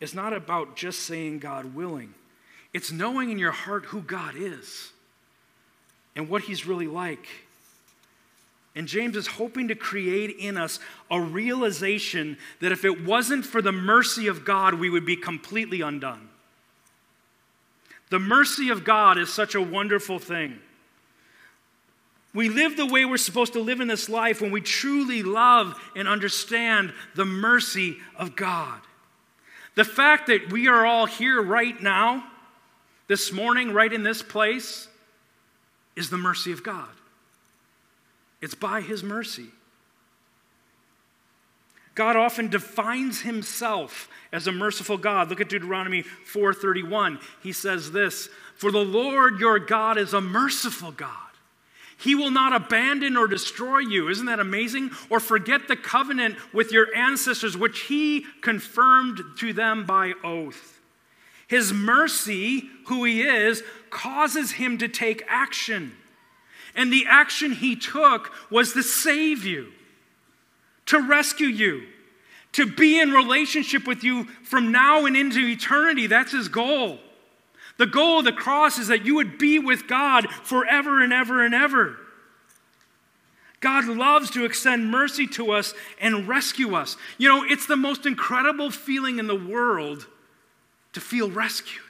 It's 0.00 0.14
not 0.14 0.32
about 0.32 0.76
just 0.76 1.00
saying 1.00 1.40
God 1.40 1.74
willing, 1.74 2.14
it's 2.74 2.92
knowing 2.92 3.30
in 3.30 3.38
your 3.38 3.52
heart 3.52 3.86
who 3.86 4.00
God 4.00 4.34
is 4.36 4.90
and 6.14 6.28
what 6.28 6.42
He's 6.42 6.66
really 6.66 6.86
like. 6.86 7.26
And 8.74 8.86
James 8.86 9.16
is 9.16 9.26
hoping 9.26 9.68
to 9.68 9.74
create 9.74 10.36
in 10.38 10.56
us 10.56 10.78
a 11.10 11.20
realization 11.20 12.36
that 12.60 12.70
if 12.70 12.84
it 12.84 13.04
wasn't 13.04 13.44
for 13.44 13.60
the 13.60 13.72
mercy 13.72 14.28
of 14.28 14.44
God, 14.44 14.74
we 14.74 14.90
would 14.90 15.04
be 15.04 15.16
completely 15.16 15.80
undone. 15.80 16.28
The 18.10 18.18
mercy 18.18 18.70
of 18.70 18.84
God 18.84 19.18
is 19.18 19.32
such 19.32 19.54
a 19.54 19.60
wonderful 19.60 20.18
thing. 20.18 20.58
We 22.34 22.48
live 22.48 22.76
the 22.76 22.86
way 22.86 23.04
we're 23.04 23.16
supposed 23.16 23.54
to 23.54 23.60
live 23.60 23.80
in 23.80 23.88
this 23.88 24.08
life 24.08 24.40
when 24.40 24.50
we 24.50 24.60
truly 24.60 25.22
love 25.22 25.74
and 25.96 26.06
understand 26.06 26.92
the 27.14 27.24
mercy 27.24 27.96
of 28.16 28.36
God. 28.36 28.80
The 29.74 29.84
fact 29.84 30.28
that 30.28 30.52
we 30.52 30.68
are 30.68 30.86
all 30.86 31.06
here 31.06 31.42
right 31.42 31.80
now, 31.82 32.24
this 33.08 33.32
morning, 33.32 33.72
right 33.72 33.92
in 33.92 34.02
this 34.02 34.22
place, 34.22 34.88
is 35.96 36.10
the 36.10 36.18
mercy 36.18 36.52
of 36.52 36.62
God. 36.62 36.88
It's 38.40 38.54
by 38.54 38.80
His 38.80 39.02
mercy. 39.02 39.48
God 41.98 42.14
often 42.14 42.46
defines 42.46 43.22
himself 43.22 44.08
as 44.32 44.46
a 44.46 44.52
merciful 44.52 44.96
God. 44.96 45.30
Look 45.30 45.40
at 45.40 45.48
Deuteronomy 45.48 46.02
4:31. 46.02 47.18
He 47.42 47.52
says 47.52 47.90
this, 47.90 48.28
"For 48.56 48.70
the 48.70 48.84
Lord 48.84 49.40
your 49.40 49.58
God 49.58 49.98
is 49.98 50.14
a 50.14 50.20
merciful 50.20 50.92
God. 50.92 51.10
He 51.96 52.14
will 52.14 52.30
not 52.30 52.52
abandon 52.52 53.16
or 53.16 53.26
destroy 53.26 53.78
you. 53.78 54.08
Isn't 54.08 54.26
that 54.26 54.38
amazing? 54.38 54.92
Or 55.08 55.18
forget 55.18 55.66
the 55.66 55.74
covenant 55.74 56.36
with 56.54 56.70
your 56.70 56.94
ancestors, 56.94 57.56
which 57.56 57.80
he 57.80 58.24
confirmed 58.42 59.20
to 59.38 59.52
them 59.52 59.84
by 59.84 60.14
oath. 60.22 60.77
His 61.48 61.72
mercy, 61.72 62.68
who 62.86 63.04
he 63.04 63.22
is, 63.22 63.62
causes 63.90 64.52
him 64.52 64.78
to 64.78 64.86
take 64.86 65.24
action. 65.28 65.92
And 66.76 66.92
the 66.92 67.06
action 67.08 67.52
he 67.52 67.74
took 67.74 68.30
was 68.50 68.74
to 68.74 68.82
save 68.82 69.44
you, 69.44 69.72
to 70.86 71.00
rescue 71.00 71.48
you, 71.48 71.84
to 72.52 72.66
be 72.66 73.00
in 73.00 73.12
relationship 73.12 73.86
with 73.86 74.04
you 74.04 74.24
from 74.44 74.70
now 74.70 75.06
and 75.06 75.16
into 75.16 75.40
eternity. 75.40 76.06
That's 76.06 76.32
his 76.32 76.48
goal. 76.48 76.98
The 77.78 77.86
goal 77.86 78.18
of 78.18 78.26
the 78.26 78.32
cross 78.32 78.78
is 78.78 78.88
that 78.88 79.06
you 79.06 79.14
would 79.14 79.38
be 79.38 79.58
with 79.58 79.88
God 79.88 80.30
forever 80.30 81.02
and 81.02 81.12
ever 81.12 81.44
and 81.44 81.54
ever. 81.54 81.96
God 83.60 83.86
loves 83.86 84.30
to 84.32 84.44
extend 84.44 84.90
mercy 84.90 85.26
to 85.28 85.52
us 85.52 85.74
and 86.00 86.28
rescue 86.28 86.74
us. 86.74 86.96
You 87.16 87.28
know, 87.28 87.44
it's 87.44 87.66
the 87.66 87.76
most 87.76 88.04
incredible 88.04 88.70
feeling 88.70 89.18
in 89.18 89.26
the 89.26 89.34
world 89.34 90.06
to 90.98 91.04
feel 91.04 91.30
rescued. 91.30 91.82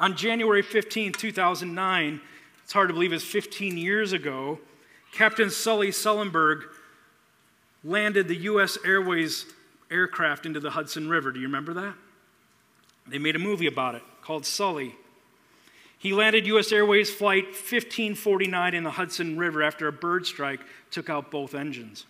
On 0.00 0.16
January 0.16 0.62
15, 0.62 1.12
2009, 1.12 2.20
it's 2.64 2.72
hard 2.72 2.88
to 2.88 2.94
believe 2.94 3.12
it's 3.12 3.24
15 3.24 3.76
years 3.76 4.12
ago, 4.12 4.58
Captain 5.12 5.48
Sully 5.48 5.88
Sullenberg 5.88 6.64
landed 7.84 8.26
the 8.26 8.36
U.S. 8.36 8.78
Airways 8.84 9.46
aircraft 9.90 10.44
into 10.44 10.58
the 10.58 10.70
Hudson 10.70 11.08
River. 11.08 11.30
Do 11.30 11.38
you 11.38 11.46
remember 11.46 11.74
that? 11.74 11.94
They 13.06 13.18
made 13.18 13.36
a 13.36 13.40
movie 13.40 13.66
about 13.66 13.94
it 13.94 14.02
called 14.22 14.44
Sully. 14.44 14.96
He 15.98 16.12
landed 16.12 16.46
U.S. 16.48 16.72
Airways 16.72 17.14
Flight 17.14 17.44
1549 17.44 18.74
in 18.74 18.82
the 18.82 18.90
Hudson 18.90 19.38
River 19.38 19.62
after 19.62 19.86
a 19.86 19.92
bird 19.92 20.26
strike 20.26 20.60
took 20.90 21.08
out 21.08 21.30
both 21.30 21.54
engines. 21.54 22.06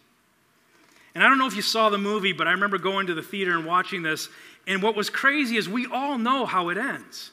And 1.15 1.23
I 1.23 1.29
don't 1.29 1.39
know 1.39 1.47
if 1.47 1.57
you 1.57 1.63
saw 1.63 1.91
the 1.91 1.99
movie, 1.99 2.33
but 2.33 2.49
I 2.49 2.53
remember 2.53 2.79
going 2.79 3.09
to 3.09 3.15
the 3.15 3.23
theater 3.23 3.57
and 3.57 3.67
watching 3.67 4.03
this. 4.03 4.29
And 4.67 4.83
what 4.83 4.97
was 4.97 5.11
crazy 5.11 5.57
is 5.57 5.69
we 5.69 5.87
all 5.87 6.19
know 6.19 6.47
how 6.47 6.71
it 6.71 6.79
ends. 6.79 7.31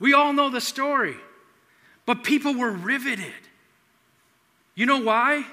We 0.00 0.12
all 0.12 0.32
know 0.32 0.50
the 0.50 0.60
story. 0.60 1.16
But 2.06 2.24
people 2.24 2.54
were 2.54 2.70
riveted. 2.70 3.32
You 4.74 4.86
know 4.86 5.00
why? 5.00 5.44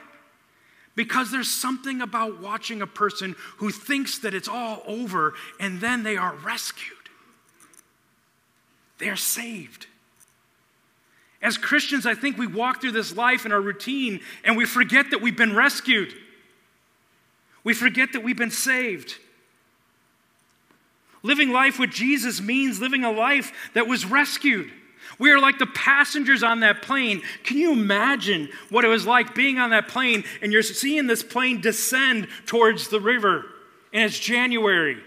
Because 0.95 1.31
there's 1.31 1.51
something 1.51 2.01
about 2.01 2.41
watching 2.41 2.81
a 2.81 2.87
person 2.87 3.35
who 3.57 3.69
thinks 3.69 4.19
that 4.19 4.33
it's 4.33 4.47
all 4.47 4.81
over 4.87 5.33
and 5.59 5.81
then 5.81 6.03
they 6.03 6.15
are 6.15 6.35
rescued. 6.35 6.95
They 8.97 9.09
are 9.09 9.17
saved. 9.17 9.87
As 11.41 11.57
Christians, 11.57 12.05
I 12.05 12.15
think 12.15 12.37
we 12.37 12.47
walk 12.47 12.81
through 12.81 12.93
this 12.93 13.15
life 13.15 13.45
in 13.45 13.51
our 13.51 13.61
routine 13.61 14.21
and 14.43 14.55
we 14.55 14.65
forget 14.65 15.11
that 15.11 15.21
we've 15.21 15.35
been 15.35 15.55
rescued. 15.55 16.13
We 17.65 17.73
forget 17.73 18.13
that 18.13 18.23
we've 18.23 18.38
been 18.38 18.51
saved. 18.51 19.17
Living 21.23 21.51
life 21.51 21.80
with 21.80 21.89
Jesus 21.89 22.39
means 22.39 22.80
living 22.80 23.04
a 23.04 23.12
life 23.12 23.51
that 23.73 23.88
was 23.88 24.06
rescued. 24.06 24.71
We 25.17 25.32
are 25.32 25.39
like 25.39 25.58
the 25.58 25.65
passengers 25.65 26.43
on 26.43 26.60
that 26.60 26.84
plane. 26.84 27.23
Can 27.43 27.58
you 27.58 27.73
imagine 27.73 28.49
what 28.69 28.86
it 28.86 28.89
was 28.89 29.08
like 29.08 29.34
being 29.34 29.58
on 29.58 29.71
that 29.71 29.88
plane 29.88 30.23
and 30.41 30.54
you're 30.54 30.62
seeing 30.62 31.08
this 31.08 31.23
plane 31.23 31.62
descend 31.62 32.28
towards 32.45 32.89
the 32.89 32.99
river 32.99 33.45
and 33.91 34.04
it's 34.04 34.19
January? 34.19 35.01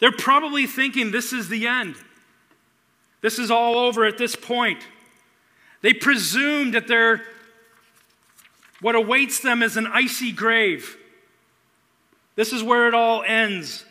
They're 0.00 0.10
probably 0.10 0.66
thinking 0.66 1.12
this 1.12 1.32
is 1.32 1.48
the 1.48 1.68
end. 1.68 1.94
This 3.20 3.38
is 3.38 3.52
all 3.52 3.78
over 3.78 4.04
at 4.04 4.18
this 4.18 4.34
point. 4.34 4.80
They 5.82 5.94
presume 5.94 6.72
that 6.72 6.88
they're, 6.88 7.22
what 8.80 8.96
awaits 8.96 9.38
them 9.38 9.62
is 9.62 9.76
an 9.76 9.86
icy 9.86 10.32
grave. 10.32 10.98
This 12.36 12.52
is 12.52 12.62
where 12.62 12.88
it 12.88 12.94
all 12.94 13.22
ends. 13.22 13.84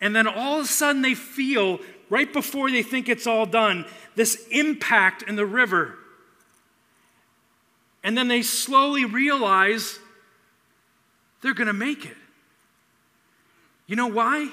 And 0.00 0.14
then 0.16 0.26
all 0.26 0.58
of 0.58 0.64
a 0.64 0.68
sudden 0.68 1.02
they 1.02 1.14
feel 1.14 1.78
right 2.10 2.32
before 2.32 2.70
they 2.70 2.82
think 2.82 3.08
it's 3.08 3.26
all 3.26 3.46
done, 3.46 3.86
this 4.16 4.46
impact 4.50 5.22
in 5.22 5.36
the 5.36 5.46
river. 5.46 5.96
And 8.04 8.18
then 8.18 8.28
they 8.28 8.42
slowly 8.42 9.04
realize 9.04 9.98
they're 11.40 11.54
going 11.54 11.68
to 11.68 11.72
make 11.72 12.04
it. 12.04 12.16
You 13.86 13.96
know 13.96 14.08
why? 14.08 14.50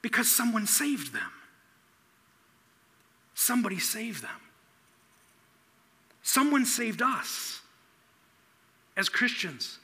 Because 0.00 0.30
someone 0.30 0.66
saved 0.66 1.12
them. 1.12 1.30
Somebody 3.34 3.78
saved 3.78 4.22
them. 4.22 4.30
Someone 6.22 6.64
saved 6.64 7.02
us 7.02 7.60
as 8.96 9.08
Christians. 9.08 9.78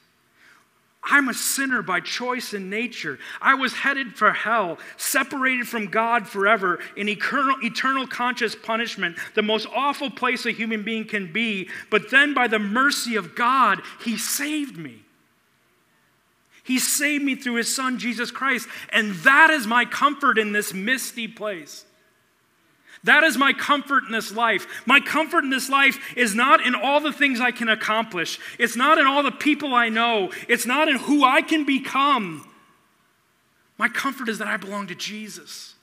I'm 1.03 1.29
a 1.29 1.33
sinner 1.33 1.81
by 1.81 2.01
choice 2.01 2.53
and 2.53 2.69
nature. 2.69 3.19
I 3.41 3.55
was 3.55 3.73
headed 3.73 4.15
for 4.15 4.31
hell, 4.31 4.77
separated 4.97 5.67
from 5.67 5.87
God 5.87 6.27
forever 6.27 6.79
in 6.97 7.07
eternal, 7.07 7.55
eternal 7.63 8.05
conscious 8.05 8.55
punishment, 8.55 9.17
the 9.33 9.41
most 9.41 9.67
awful 9.73 10.09
place 10.09 10.45
a 10.45 10.51
human 10.51 10.83
being 10.83 11.05
can 11.05 11.31
be. 11.31 11.69
But 11.89 12.11
then, 12.11 12.33
by 12.33 12.47
the 12.47 12.59
mercy 12.59 13.15
of 13.15 13.33
God, 13.33 13.81
He 14.03 14.17
saved 14.17 14.77
me. 14.77 15.03
He 16.63 16.79
saved 16.79 17.23
me 17.23 17.35
through 17.35 17.55
His 17.55 17.73
Son, 17.73 17.97
Jesus 17.97 18.29
Christ. 18.29 18.67
And 18.91 19.15
that 19.15 19.49
is 19.49 19.65
my 19.65 19.85
comfort 19.85 20.37
in 20.37 20.51
this 20.51 20.73
misty 20.73 21.27
place. 21.27 21.85
That 23.03 23.23
is 23.23 23.37
my 23.37 23.53
comfort 23.53 24.03
in 24.05 24.11
this 24.11 24.31
life. 24.31 24.67
My 24.85 24.99
comfort 24.99 25.43
in 25.43 25.49
this 25.49 25.69
life 25.69 26.17
is 26.17 26.35
not 26.35 26.65
in 26.65 26.75
all 26.75 26.99
the 26.99 27.13
things 27.13 27.39
I 27.39 27.51
can 27.51 27.69
accomplish, 27.69 28.39
it's 28.57 28.75
not 28.75 28.97
in 28.97 29.05
all 29.05 29.23
the 29.23 29.31
people 29.31 29.73
I 29.73 29.89
know, 29.89 30.31
it's 30.47 30.65
not 30.65 30.87
in 30.87 30.97
who 30.97 31.23
I 31.23 31.41
can 31.41 31.65
become. 31.65 32.45
My 33.77 33.87
comfort 33.87 34.27
is 34.27 34.39
that 34.39 34.47
I 34.47 34.57
belong 34.57 34.87
to 34.87 34.95
Jesus. 34.95 35.75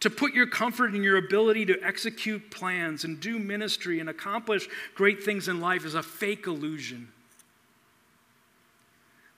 To 0.00 0.08
put 0.08 0.32
your 0.32 0.46
comfort 0.46 0.94
in 0.94 1.02
your 1.02 1.18
ability 1.18 1.66
to 1.66 1.78
execute 1.82 2.50
plans 2.50 3.04
and 3.04 3.20
do 3.20 3.38
ministry 3.38 4.00
and 4.00 4.08
accomplish 4.08 4.66
great 4.94 5.22
things 5.22 5.46
in 5.46 5.60
life 5.60 5.84
is 5.84 5.94
a 5.94 6.02
fake 6.02 6.46
illusion. 6.46 7.08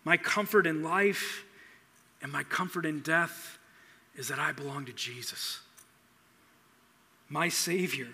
My 0.04 0.16
comfort 0.16 0.68
in 0.68 0.84
life 0.84 1.44
and 2.22 2.30
my 2.30 2.44
comfort 2.44 2.86
in 2.86 3.00
death 3.00 3.58
is 4.16 4.28
that 4.28 4.38
I 4.38 4.52
belong 4.52 4.84
to 4.86 4.92
Jesus, 4.92 5.60
my 7.28 7.48
Savior, 7.48 8.08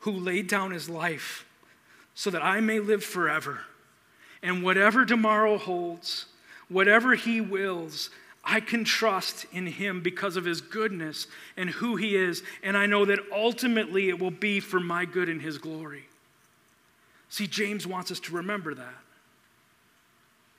who 0.00 0.12
laid 0.12 0.48
down 0.48 0.70
his 0.70 0.88
life 0.88 1.44
so 2.14 2.30
that 2.30 2.42
I 2.42 2.60
may 2.60 2.80
live 2.80 3.04
forever. 3.04 3.60
And 4.42 4.62
whatever 4.62 5.04
tomorrow 5.04 5.58
holds, 5.58 6.26
whatever 6.68 7.14
he 7.14 7.40
wills, 7.40 8.10
I 8.44 8.60
can 8.60 8.84
trust 8.84 9.44
in 9.52 9.66
him 9.66 10.00
because 10.00 10.36
of 10.36 10.44
his 10.44 10.60
goodness 10.60 11.26
and 11.56 11.68
who 11.68 11.96
he 11.96 12.14
is, 12.14 12.44
and 12.62 12.76
I 12.76 12.86
know 12.86 13.04
that 13.04 13.18
ultimately 13.32 14.08
it 14.08 14.20
will 14.20 14.30
be 14.30 14.60
for 14.60 14.78
my 14.78 15.04
good 15.04 15.28
and 15.28 15.42
his 15.42 15.58
glory. 15.58 16.04
See, 17.28 17.48
James 17.48 17.86
wants 17.86 18.12
us 18.12 18.20
to 18.20 18.36
remember 18.36 18.72
that. 18.74 18.94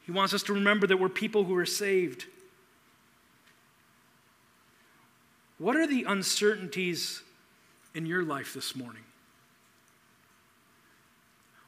He 0.05 0.11
wants 0.11 0.33
us 0.33 0.43
to 0.43 0.53
remember 0.53 0.85
that 0.87 0.99
we're 0.99 1.09
people 1.09 1.45
who 1.45 1.55
are 1.55 1.65
saved. 1.65 2.25
What 5.57 5.75
are 5.75 5.87
the 5.87 6.03
uncertainties 6.03 7.21
in 7.95 8.05
your 8.05 8.23
life 8.23 8.53
this 8.53 8.75
morning? 8.75 9.03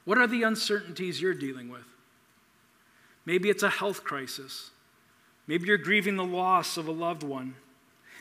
What 0.06 0.18
are 0.18 0.28
the 0.28 0.44
uncertainties 0.44 1.22
you're 1.22 1.34
dealing 1.34 1.70
with? 1.70 1.86
Maybe 3.26 3.50
it's 3.50 3.64
a 3.64 3.70
health 3.70 4.04
crisis. 4.04 4.72
Maybe 5.48 5.68
you're 5.68 5.78
grieving 5.78 6.16
the 6.16 6.24
loss 6.24 6.78
of 6.78 6.88
a 6.88 6.92
loved 6.92 7.24
one. 7.24 7.56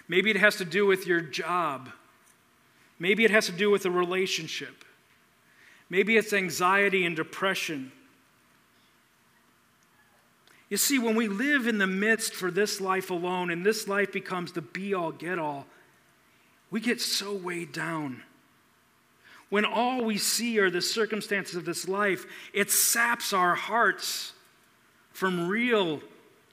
Maybe 0.09 0.31
it 0.31 0.37
has 0.37 0.57
to 0.57 0.65
do 0.65 0.87
with 0.87 1.07
your 1.07 1.21
job. 1.21 1.91
Maybe 2.99 3.25
it 3.25 3.31
has 3.31 3.47
to 3.47 3.53
do 3.53 3.71
with 3.71 3.85
a 3.85 3.91
relationship. 3.91 4.85
Maybe 5.91 6.17
it's 6.17 6.33
anxiety 6.33 7.05
and 7.05 7.15
depression. 7.15 7.93
You 10.69 10.77
see, 10.77 10.99
when 10.99 11.15
we 11.15 11.29
live 11.29 11.67
in 11.67 11.79
the 11.79 11.87
midst 11.87 12.35
for 12.35 12.51
this 12.51 12.81
life 12.81 13.11
alone 13.11 13.51
and 13.51 13.65
this 13.65 13.89
life 13.89 14.13
becomes 14.13 14.53
the 14.53 14.61
be 14.61 14.93
all 14.93 15.13
get 15.13 15.39
all, 15.39 15.67
we 16.71 16.81
get 16.81 17.01
so 17.01 17.35
weighed 17.35 17.73
down. 17.73 18.23
When 19.49 19.65
all 19.65 20.05
we 20.05 20.19
see 20.19 20.59
are 20.59 20.71
the 20.71 20.83
circumstances 20.83 21.57
of 21.57 21.65
this 21.65 21.89
life, 21.89 22.27
it 22.53 22.71
saps 22.71 23.33
our 23.33 23.55
hearts 23.55 24.35
from 25.13 25.49
real 25.49 26.03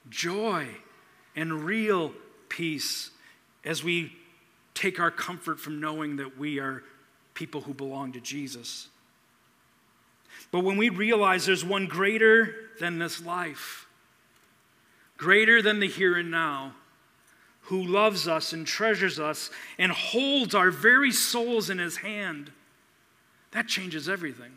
joy 0.08 0.66
and 1.34 1.64
real 1.64 2.12
peace 2.48 3.10
as 3.64 3.84
we 3.84 4.16
take 4.72 4.98
our 4.98 5.10
comfort 5.10 5.60
from 5.60 5.80
knowing 5.80 6.16
that 6.16 6.38
we 6.38 6.58
are 6.58 6.82
people 7.34 7.60
who 7.60 7.74
belong 7.74 8.12
to 8.12 8.20
Jesus. 8.20 8.88
But 10.50 10.60
when 10.60 10.78
we 10.78 10.88
realize 10.88 11.44
there's 11.44 11.64
one 11.64 11.86
greater 11.86 12.54
than 12.80 12.98
this 12.98 13.22
life, 13.22 13.85
greater 15.16 15.62
than 15.62 15.80
the 15.80 15.88
here 15.88 16.16
and 16.16 16.30
now, 16.30 16.74
who 17.62 17.82
loves 17.82 18.28
us 18.28 18.52
and 18.52 18.66
treasures 18.66 19.18
us 19.18 19.50
and 19.78 19.90
holds 19.90 20.54
our 20.54 20.70
very 20.70 21.12
souls 21.12 21.70
in 21.70 21.78
his 21.78 21.96
hand, 21.96 22.50
that 23.52 23.66
changes 23.66 24.08
everything. 24.08 24.52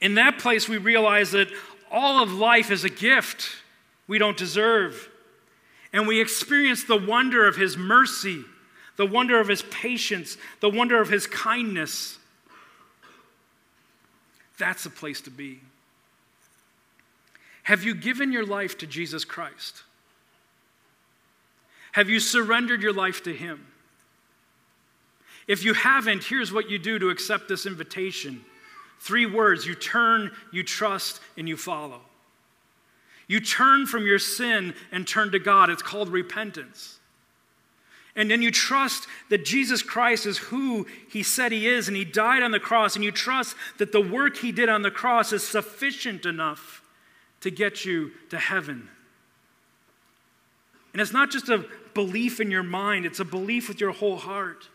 In 0.00 0.14
that 0.16 0.38
place, 0.38 0.68
we 0.68 0.78
realize 0.78 1.30
that 1.32 1.48
all 1.90 2.22
of 2.22 2.32
life 2.32 2.70
is 2.70 2.84
a 2.84 2.90
gift 2.90 3.50
we 4.06 4.18
don't 4.18 4.36
deserve. 4.36 5.08
And 5.92 6.08
we 6.08 6.20
experience 6.20 6.84
the 6.84 6.96
wonder 6.96 7.46
of 7.46 7.56
His 7.56 7.76
mercy, 7.76 8.44
the 8.96 9.06
wonder 9.06 9.38
of 9.40 9.48
His 9.48 9.62
patience, 9.62 10.36
the 10.60 10.68
wonder 10.68 11.00
of 11.00 11.08
His 11.08 11.26
kindness. 11.26 12.18
That's 14.58 14.86
a 14.86 14.90
place 14.90 15.20
to 15.22 15.30
be. 15.30 15.60
Have 17.64 17.82
you 17.82 17.94
given 17.94 18.32
your 18.32 18.46
life 18.46 18.78
to 18.78 18.86
Jesus 18.86 19.24
Christ? 19.24 19.82
Have 21.92 22.08
you 22.08 22.20
surrendered 22.20 22.82
your 22.82 22.92
life 22.92 23.22
to 23.24 23.32
Him? 23.32 23.66
If 25.46 25.64
you 25.64 25.74
haven't, 25.74 26.24
here's 26.24 26.52
what 26.52 26.70
you 26.70 26.78
do 26.78 26.98
to 26.98 27.10
accept 27.10 27.48
this 27.48 27.66
invitation 27.66 28.44
Three 29.00 29.26
words 29.26 29.66
you 29.66 29.74
turn, 29.74 30.30
you 30.50 30.62
trust, 30.62 31.20
and 31.36 31.46
you 31.46 31.58
follow. 31.58 32.00
You 33.26 33.40
turn 33.40 33.86
from 33.86 34.06
your 34.06 34.18
sin 34.18 34.74
and 34.92 35.06
turn 35.06 35.32
to 35.32 35.38
God. 35.38 35.68
It's 35.68 35.82
called 35.82 36.08
repentance. 36.08 36.98
And 38.16 38.30
then 38.30 38.40
you 38.40 38.50
trust 38.50 39.06
that 39.28 39.44
Jesus 39.44 39.82
Christ 39.82 40.24
is 40.24 40.38
who 40.38 40.86
he 41.10 41.22
said 41.22 41.52
he 41.52 41.66
is, 41.66 41.88
and 41.88 41.96
he 41.96 42.04
died 42.04 42.42
on 42.42 42.52
the 42.52 42.60
cross, 42.60 42.94
and 42.94 43.04
you 43.04 43.10
trust 43.10 43.56
that 43.78 43.92
the 43.92 44.00
work 44.00 44.38
he 44.38 44.52
did 44.52 44.68
on 44.68 44.82
the 44.82 44.90
cross 44.90 45.32
is 45.32 45.46
sufficient 45.46 46.24
enough 46.24 46.83
to 47.44 47.50
get 47.50 47.84
you 47.84 48.10
to 48.30 48.38
heaven. 48.38 48.88
And 50.92 51.02
it's 51.02 51.12
not 51.12 51.30
just 51.30 51.50
a 51.50 51.66
belief 51.92 52.40
in 52.40 52.50
your 52.50 52.62
mind, 52.62 53.04
it's 53.04 53.20
a 53.20 53.24
belief 53.24 53.68
with 53.68 53.82
your 53.82 53.92
whole 53.92 54.16
heart. 54.16 54.70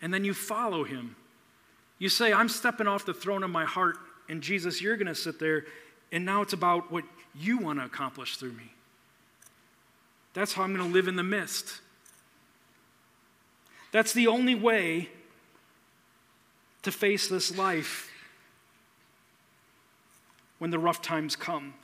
And 0.00 0.14
then 0.14 0.24
you 0.24 0.34
follow 0.34 0.84
him. 0.84 1.16
You 1.98 2.08
say, 2.08 2.32
I'm 2.32 2.48
stepping 2.48 2.86
off 2.86 3.04
the 3.04 3.12
throne 3.12 3.42
of 3.42 3.50
my 3.50 3.64
heart, 3.64 3.96
and 4.28 4.40
Jesus, 4.40 4.80
you're 4.80 4.96
going 4.96 5.08
to 5.08 5.16
sit 5.16 5.40
there, 5.40 5.64
and 6.12 6.24
now 6.24 6.42
it's 6.42 6.52
about 6.52 6.92
what 6.92 7.02
you 7.34 7.58
want 7.58 7.80
to 7.80 7.86
accomplish 7.86 8.36
through 8.36 8.52
me. 8.52 8.70
That's 10.34 10.52
how 10.52 10.62
I'm 10.62 10.72
going 10.72 10.86
to 10.86 10.94
live 10.94 11.08
in 11.08 11.16
the 11.16 11.24
midst. 11.24 11.80
That's 13.90 14.12
the 14.12 14.28
only 14.28 14.54
way 14.54 15.08
to 16.82 16.92
face 16.92 17.26
this 17.26 17.58
life 17.58 18.11
when 20.62 20.70
the 20.70 20.78
rough 20.78 21.02
times 21.02 21.34
come. 21.34 21.74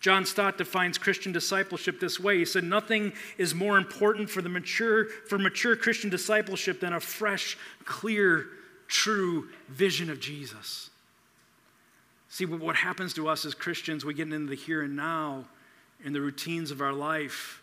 John 0.00 0.24
Stott 0.24 0.56
defines 0.56 0.96
Christian 0.96 1.32
discipleship 1.32 2.00
this 2.00 2.18
way. 2.18 2.38
He 2.38 2.46
said, 2.46 2.64
Nothing 2.64 3.12
is 3.36 3.54
more 3.54 3.76
important 3.76 4.30
for, 4.30 4.40
the 4.40 4.48
mature, 4.48 5.04
for 5.04 5.36
mature 5.36 5.76
Christian 5.76 6.08
discipleship 6.08 6.80
than 6.80 6.94
a 6.94 7.00
fresh, 7.00 7.58
clear 7.84 8.46
true 8.88 9.48
vision 9.68 10.08
of 10.08 10.18
Jesus. 10.18 10.88
See, 12.30 12.46
what 12.46 12.74
happens 12.74 13.12
to 13.12 13.28
us 13.28 13.44
as 13.44 13.52
Christians, 13.52 14.02
we 14.02 14.14
get 14.14 14.32
into 14.32 14.48
the 14.48 14.56
here 14.56 14.80
and 14.80 14.96
now, 14.96 15.44
in 16.06 16.14
the 16.14 16.22
routines 16.22 16.70
of 16.70 16.80
our 16.80 16.94
life, 16.94 17.60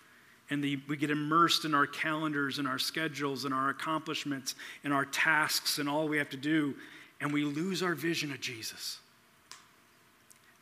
and 0.51 0.63
the, 0.63 0.79
we 0.87 0.97
get 0.97 1.09
immersed 1.09 1.65
in 1.65 1.73
our 1.73 1.87
calendars 1.87 2.59
and 2.59 2.67
our 2.67 2.77
schedules 2.77 3.43
and 3.43 3.55
our 3.55 3.69
accomplishments 3.69 4.53
and 4.83 4.93
our 4.93 5.05
tasks 5.05 5.79
and 5.79 5.89
all 5.89 6.07
we 6.07 6.19
have 6.19 6.29
to 6.29 6.37
do, 6.37 6.75
and 7.19 7.33
we 7.33 7.43
lose 7.43 7.81
our 7.81 7.95
vision 7.95 8.31
of 8.31 8.39
Jesus. 8.39 8.99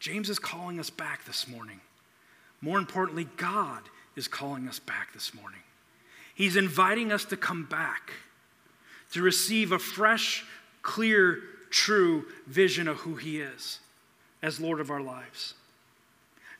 James 0.01 0.31
is 0.31 0.39
calling 0.39 0.79
us 0.79 0.89
back 0.89 1.25
this 1.25 1.47
morning. 1.47 1.79
More 2.59 2.79
importantly, 2.79 3.27
God 3.37 3.83
is 4.15 4.27
calling 4.27 4.67
us 4.67 4.79
back 4.79 5.13
this 5.13 5.31
morning. 5.31 5.59
He's 6.33 6.55
inviting 6.55 7.11
us 7.11 7.23
to 7.25 7.37
come 7.37 7.65
back 7.65 8.11
to 9.11 9.21
receive 9.21 9.71
a 9.71 9.77
fresh, 9.77 10.43
clear, 10.81 11.41
true 11.69 12.25
vision 12.47 12.87
of 12.87 12.97
who 12.97 13.13
He 13.13 13.41
is 13.41 13.79
as 14.41 14.59
Lord 14.59 14.79
of 14.79 14.89
our 14.89 15.01
lives. 15.01 15.53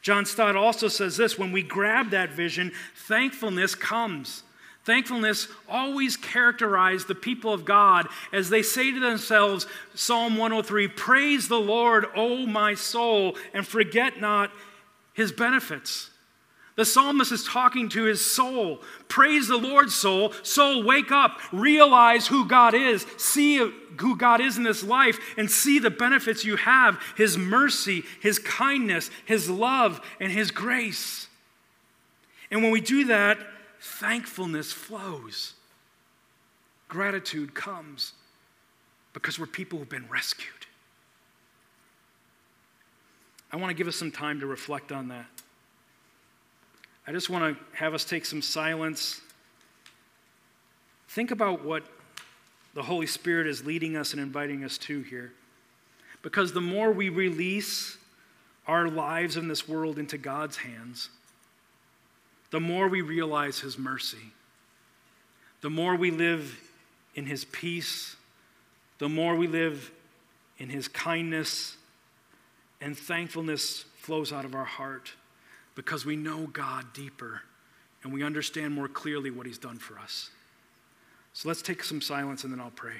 John 0.04 0.28
Stott 0.28 0.56
also 0.56 0.88
says 0.88 1.18
this 1.18 1.40
when 1.40 1.52
we 1.52 1.64
grab 1.64 2.12
that 2.12 2.30
vision, 2.30 2.72
thankfulness 2.96 3.74
comes. 3.74 4.44
Thankfulness 4.84 5.48
always 5.70 6.18
characterized 6.18 7.08
the 7.08 7.16
people 7.16 7.54
of 7.54 7.66
God 7.66 8.08
as 8.34 8.50
they 8.50 8.64
say 8.64 8.92
to 8.92 9.00
themselves, 9.00 9.68
Psalm 9.94 10.38
103 10.38 10.88
Praise 10.88 11.48
the 11.48 11.60
Lord, 11.60 12.06
O 12.16 12.48
my 12.48 12.74
soul, 12.74 13.38
and 13.54 13.66
forget 13.66 14.20
not 14.20 14.52
his 15.14 15.32
benefits. 15.32 16.10
The 16.78 16.86
psalmist 16.86 17.32
is 17.32 17.44
talking 17.44 17.90
to 17.90 18.06
his 18.06 18.26
soul. 18.26 18.82
Praise 19.08 19.48
the 19.48 19.58
Lord, 19.58 19.92
soul. 19.92 20.34
Soul, 20.42 20.84
wake 20.84 21.12
up. 21.12 21.38
Realize 21.52 22.26
who 22.26 22.48
God 22.48 22.74
is. 22.74 23.06
See 23.18 23.58
who 23.58 24.16
God 24.16 24.42
is 24.42 24.58
in 24.58 24.64
this 24.64 24.84
life 24.84 25.20
and 25.38 25.52
see 25.52 25.78
the 25.78 25.92
benefits 25.92 26.46
you 26.46 26.56
have 26.56 27.00
His 27.18 27.38
mercy, 27.38 28.04
His 28.22 28.40
kindness, 28.40 29.12
His 29.26 29.50
love, 29.50 30.02
and 30.20 30.32
His 30.32 30.50
grace. 30.50 31.28
And 32.50 32.64
when 32.64 32.72
we 32.72 32.82
do 32.82 33.06
that, 33.06 33.38
thankfulness 33.82 34.72
flows. 34.72 35.54
Gratitude 36.88 37.54
comes 37.54 38.14
because 39.14 39.40
we're 39.40 39.48
people 39.48 39.80
who've 39.80 39.90
been 39.90 40.08
rescued. 40.08 40.48
I 43.52 43.58
want 43.58 43.72
to 43.72 43.74
give 43.74 43.88
us 43.88 43.96
some 43.96 44.12
time 44.12 44.40
to 44.40 44.46
reflect 44.46 44.92
on 44.92 45.10
that. 45.10 45.26
I 47.06 47.12
just 47.12 47.30
want 47.30 47.58
to 47.58 47.78
have 47.78 47.94
us 47.94 48.06
take 48.06 48.26
some 48.26 48.42
silence. 48.42 49.20
Think 51.10 51.32
about 51.32 51.66
what 51.66 51.84
the 52.74 52.84
Holy 52.84 53.08
Spirit 53.08 53.48
is 53.48 53.66
leading 53.66 53.98
us 53.98 54.14
and 54.14 54.22
inviting 54.22 54.64
us 54.64 54.78
to 54.80 55.02
here. 55.02 55.34
Because 56.22 56.54
the 56.54 56.62
more 56.62 56.92
we 56.92 57.10
release 57.10 57.98
our 58.68 58.88
lives 58.88 59.36
in 59.36 59.48
this 59.48 59.68
world 59.68 59.98
into 59.98 60.18
God's 60.18 60.58
hands, 60.58 61.10
the 62.52 62.60
more 62.60 62.88
we 62.88 63.02
realize 63.02 63.60
His 63.60 63.78
mercy, 63.78 64.34
the 65.62 65.70
more 65.70 65.96
we 65.96 66.12
live 66.12 66.60
in 67.16 67.26
His 67.26 67.46
peace, 67.46 68.16
the 69.00 69.10
more 69.10 69.36
we 69.36 69.48
live 69.48 69.92
in 70.58 70.70
His 70.70 70.88
kindness, 70.88 71.78
and 72.82 72.98
thankfulness 72.98 73.86
flows 73.98 74.34
out 74.34 74.46
of 74.46 74.56
our 74.56 74.66
heart 74.66 75.12
because 75.76 76.06
we 76.06 76.16
know 76.16 76.48
God 76.48 76.94
deeper 76.94 77.42
and 78.04 78.12
we 78.12 78.24
understand 78.24 78.74
more 78.74 78.88
clearly 78.88 79.30
what 79.30 79.46
He's 79.46 79.58
done 79.60 79.78
for 79.78 80.00
us. 80.00 80.32
So 81.34 81.48
let's 81.48 81.62
take 81.62 81.84
some 81.84 82.02
silence 82.02 82.44
and 82.44 82.52
then 82.52 82.60
I'll 82.60 82.72
pray. 82.72 82.96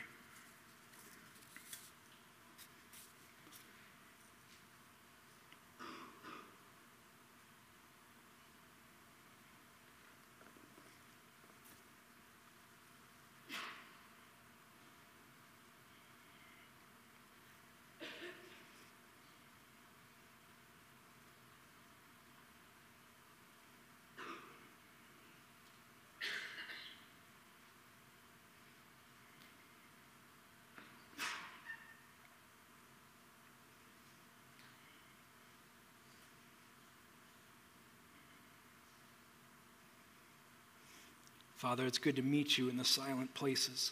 Father, 41.62 41.86
it's 41.86 42.00
good 42.00 42.16
to 42.16 42.24
meet 42.24 42.58
you 42.58 42.70
in 42.70 42.78
the 42.78 42.84
silent 42.84 43.32
places. 43.36 43.92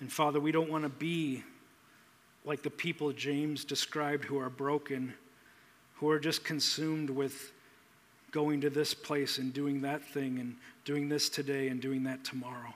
And 0.00 0.10
Father, 0.10 0.40
we 0.40 0.52
don't 0.52 0.70
want 0.70 0.84
to 0.84 0.88
be 0.88 1.44
like 2.46 2.62
the 2.62 2.70
people 2.70 3.12
James 3.12 3.66
described 3.66 4.24
who 4.24 4.38
are 4.38 4.48
broken, 4.48 5.12
who 5.96 6.08
are 6.08 6.18
just 6.18 6.44
consumed 6.44 7.10
with 7.10 7.52
going 8.30 8.62
to 8.62 8.70
this 8.70 8.94
place 8.94 9.36
and 9.36 9.52
doing 9.52 9.82
that 9.82 10.02
thing 10.02 10.38
and 10.38 10.56
doing 10.86 11.10
this 11.10 11.28
today 11.28 11.68
and 11.68 11.78
doing 11.78 12.04
that 12.04 12.24
tomorrow. 12.24 12.72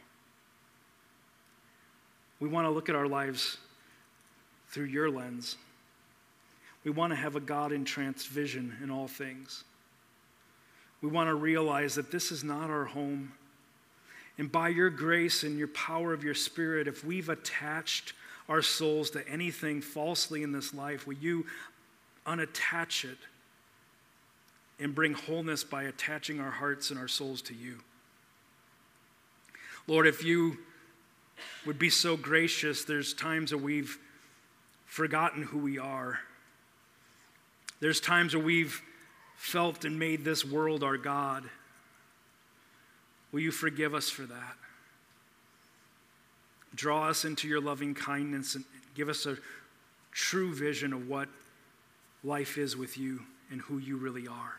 We 2.38 2.50
want 2.50 2.66
to 2.66 2.70
look 2.70 2.90
at 2.90 2.94
our 2.94 3.08
lives 3.08 3.56
through 4.68 4.88
your 4.88 5.08
lens. 5.08 5.56
We 6.84 6.90
want 6.90 7.12
to 7.12 7.16
have 7.16 7.34
a 7.34 7.40
God 7.40 7.72
entranced 7.72 8.28
vision 8.28 8.76
in 8.82 8.90
all 8.90 9.08
things. 9.08 9.64
We 11.04 11.10
want 11.10 11.28
to 11.28 11.34
realize 11.34 11.96
that 11.96 12.10
this 12.10 12.32
is 12.32 12.42
not 12.42 12.70
our 12.70 12.86
home. 12.86 13.32
And 14.38 14.50
by 14.50 14.70
your 14.70 14.88
grace 14.88 15.42
and 15.42 15.58
your 15.58 15.68
power 15.68 16.14
of 16.14 16.24
your 16.24 16.32
spirit, 16.32 16.88
if 16.88 17.04
we've 17.04 17.28
attached 17.28 18.14
our 18.48 18.62
souls 18.62 19.10
to 19.10 19.28
anything 19.28 19.82
falsely 19.82 20.42
in 20.42 20.50
this 20.50 20.72
life, 20.72 21.06
will 21.06 21.12
you 21.16 21.44
unattach 22.26 23.04
it 23.04 23.18
and 24.80 24.94
bring 24.94 25.12
wholeness 25.12 25.62
by 25.62 25.82
attaching 25.82 26.40
our 26.40 26.50
hearts 26.50 26.88
and 26.88 26.98
our 26.98 27.06
souls 27.06 27.42
to 27.42 27.54
you? 27.54 27.80
Lord, 29.86 30.06
if 30.06 30.24
you 30.24 30.56
would 31.66 31.78
be 31.78 31.90
so 31.90 32.16
gracious, 32.16 32.86
there's 32.86 33.12
times 33.12 33.50
that 33.50 33.58
we've 33.58 33.98
forgotten 34.86 35.42
who 35.42 35.58
we 35.58 35.78
are. 35.78 36.20
There's 37.80 38.00
times 38.00 38.34
where 38.34 38.42
we've 38.42 38.80
felt 39.44 39.84
and 39.84 39.98
made 39.98 40.24
this 40.24 40.42
world 40.42 40.82
our 40.82 40.96
God. 40.96 41.44
Will 43.30 43.40
you 43.40 43.50
forgive 43.50 43.94
us 43.94 44.08
for 44.08 44.22
that? 44.22 44.56
Draw 46.74 47.10
us 47.10 47.26
into 47.26 47.46
your 47.46 47.60
loving 47.60 47.94
kindness 47.94 48.54
and 48.54 48.64
give 48.94 49.10
us 49.10 49.26
a 49.26 49.36
true 50.12 50.54
vision 50.54 50.94
of 50.94 51.08
what 51.08 51.28
life 52.24 52.56
is 52.56 52.74
with 52.74 52.96
you 52.96 53.20
and 53.50 53.60
who 53.60 53.76
you 53.76 53.98
really 53.98 54.26
are. 54.26 54.54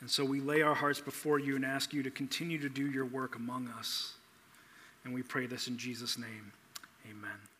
And 0.00 0.10
so 0.10 0.24
we 0.24 0.40
lay 0.40 0.62
our 0.62 0.74
hearts 0.74 1.00
before 1.00 1.38
you 1.38 1.54
and 1.54 1.66
ask 1.66 1.92
you 1.92 2.02
to 2.02 2.10
continue 2.10 2.58
to 2.60 2.70
do 2.70 2.90
your 2.90 3.04
work 3.04 3.36
among 3.36 3.68
us. 3.78 4.14
And 5.04 5.12
we 5.12 5.22
pray 5.22 5.44
this 5.46 5.68
in 5.68 5.76
Jesus' 5.76 6.16
name. 6.16 6.52
Amen. 7.10 7.51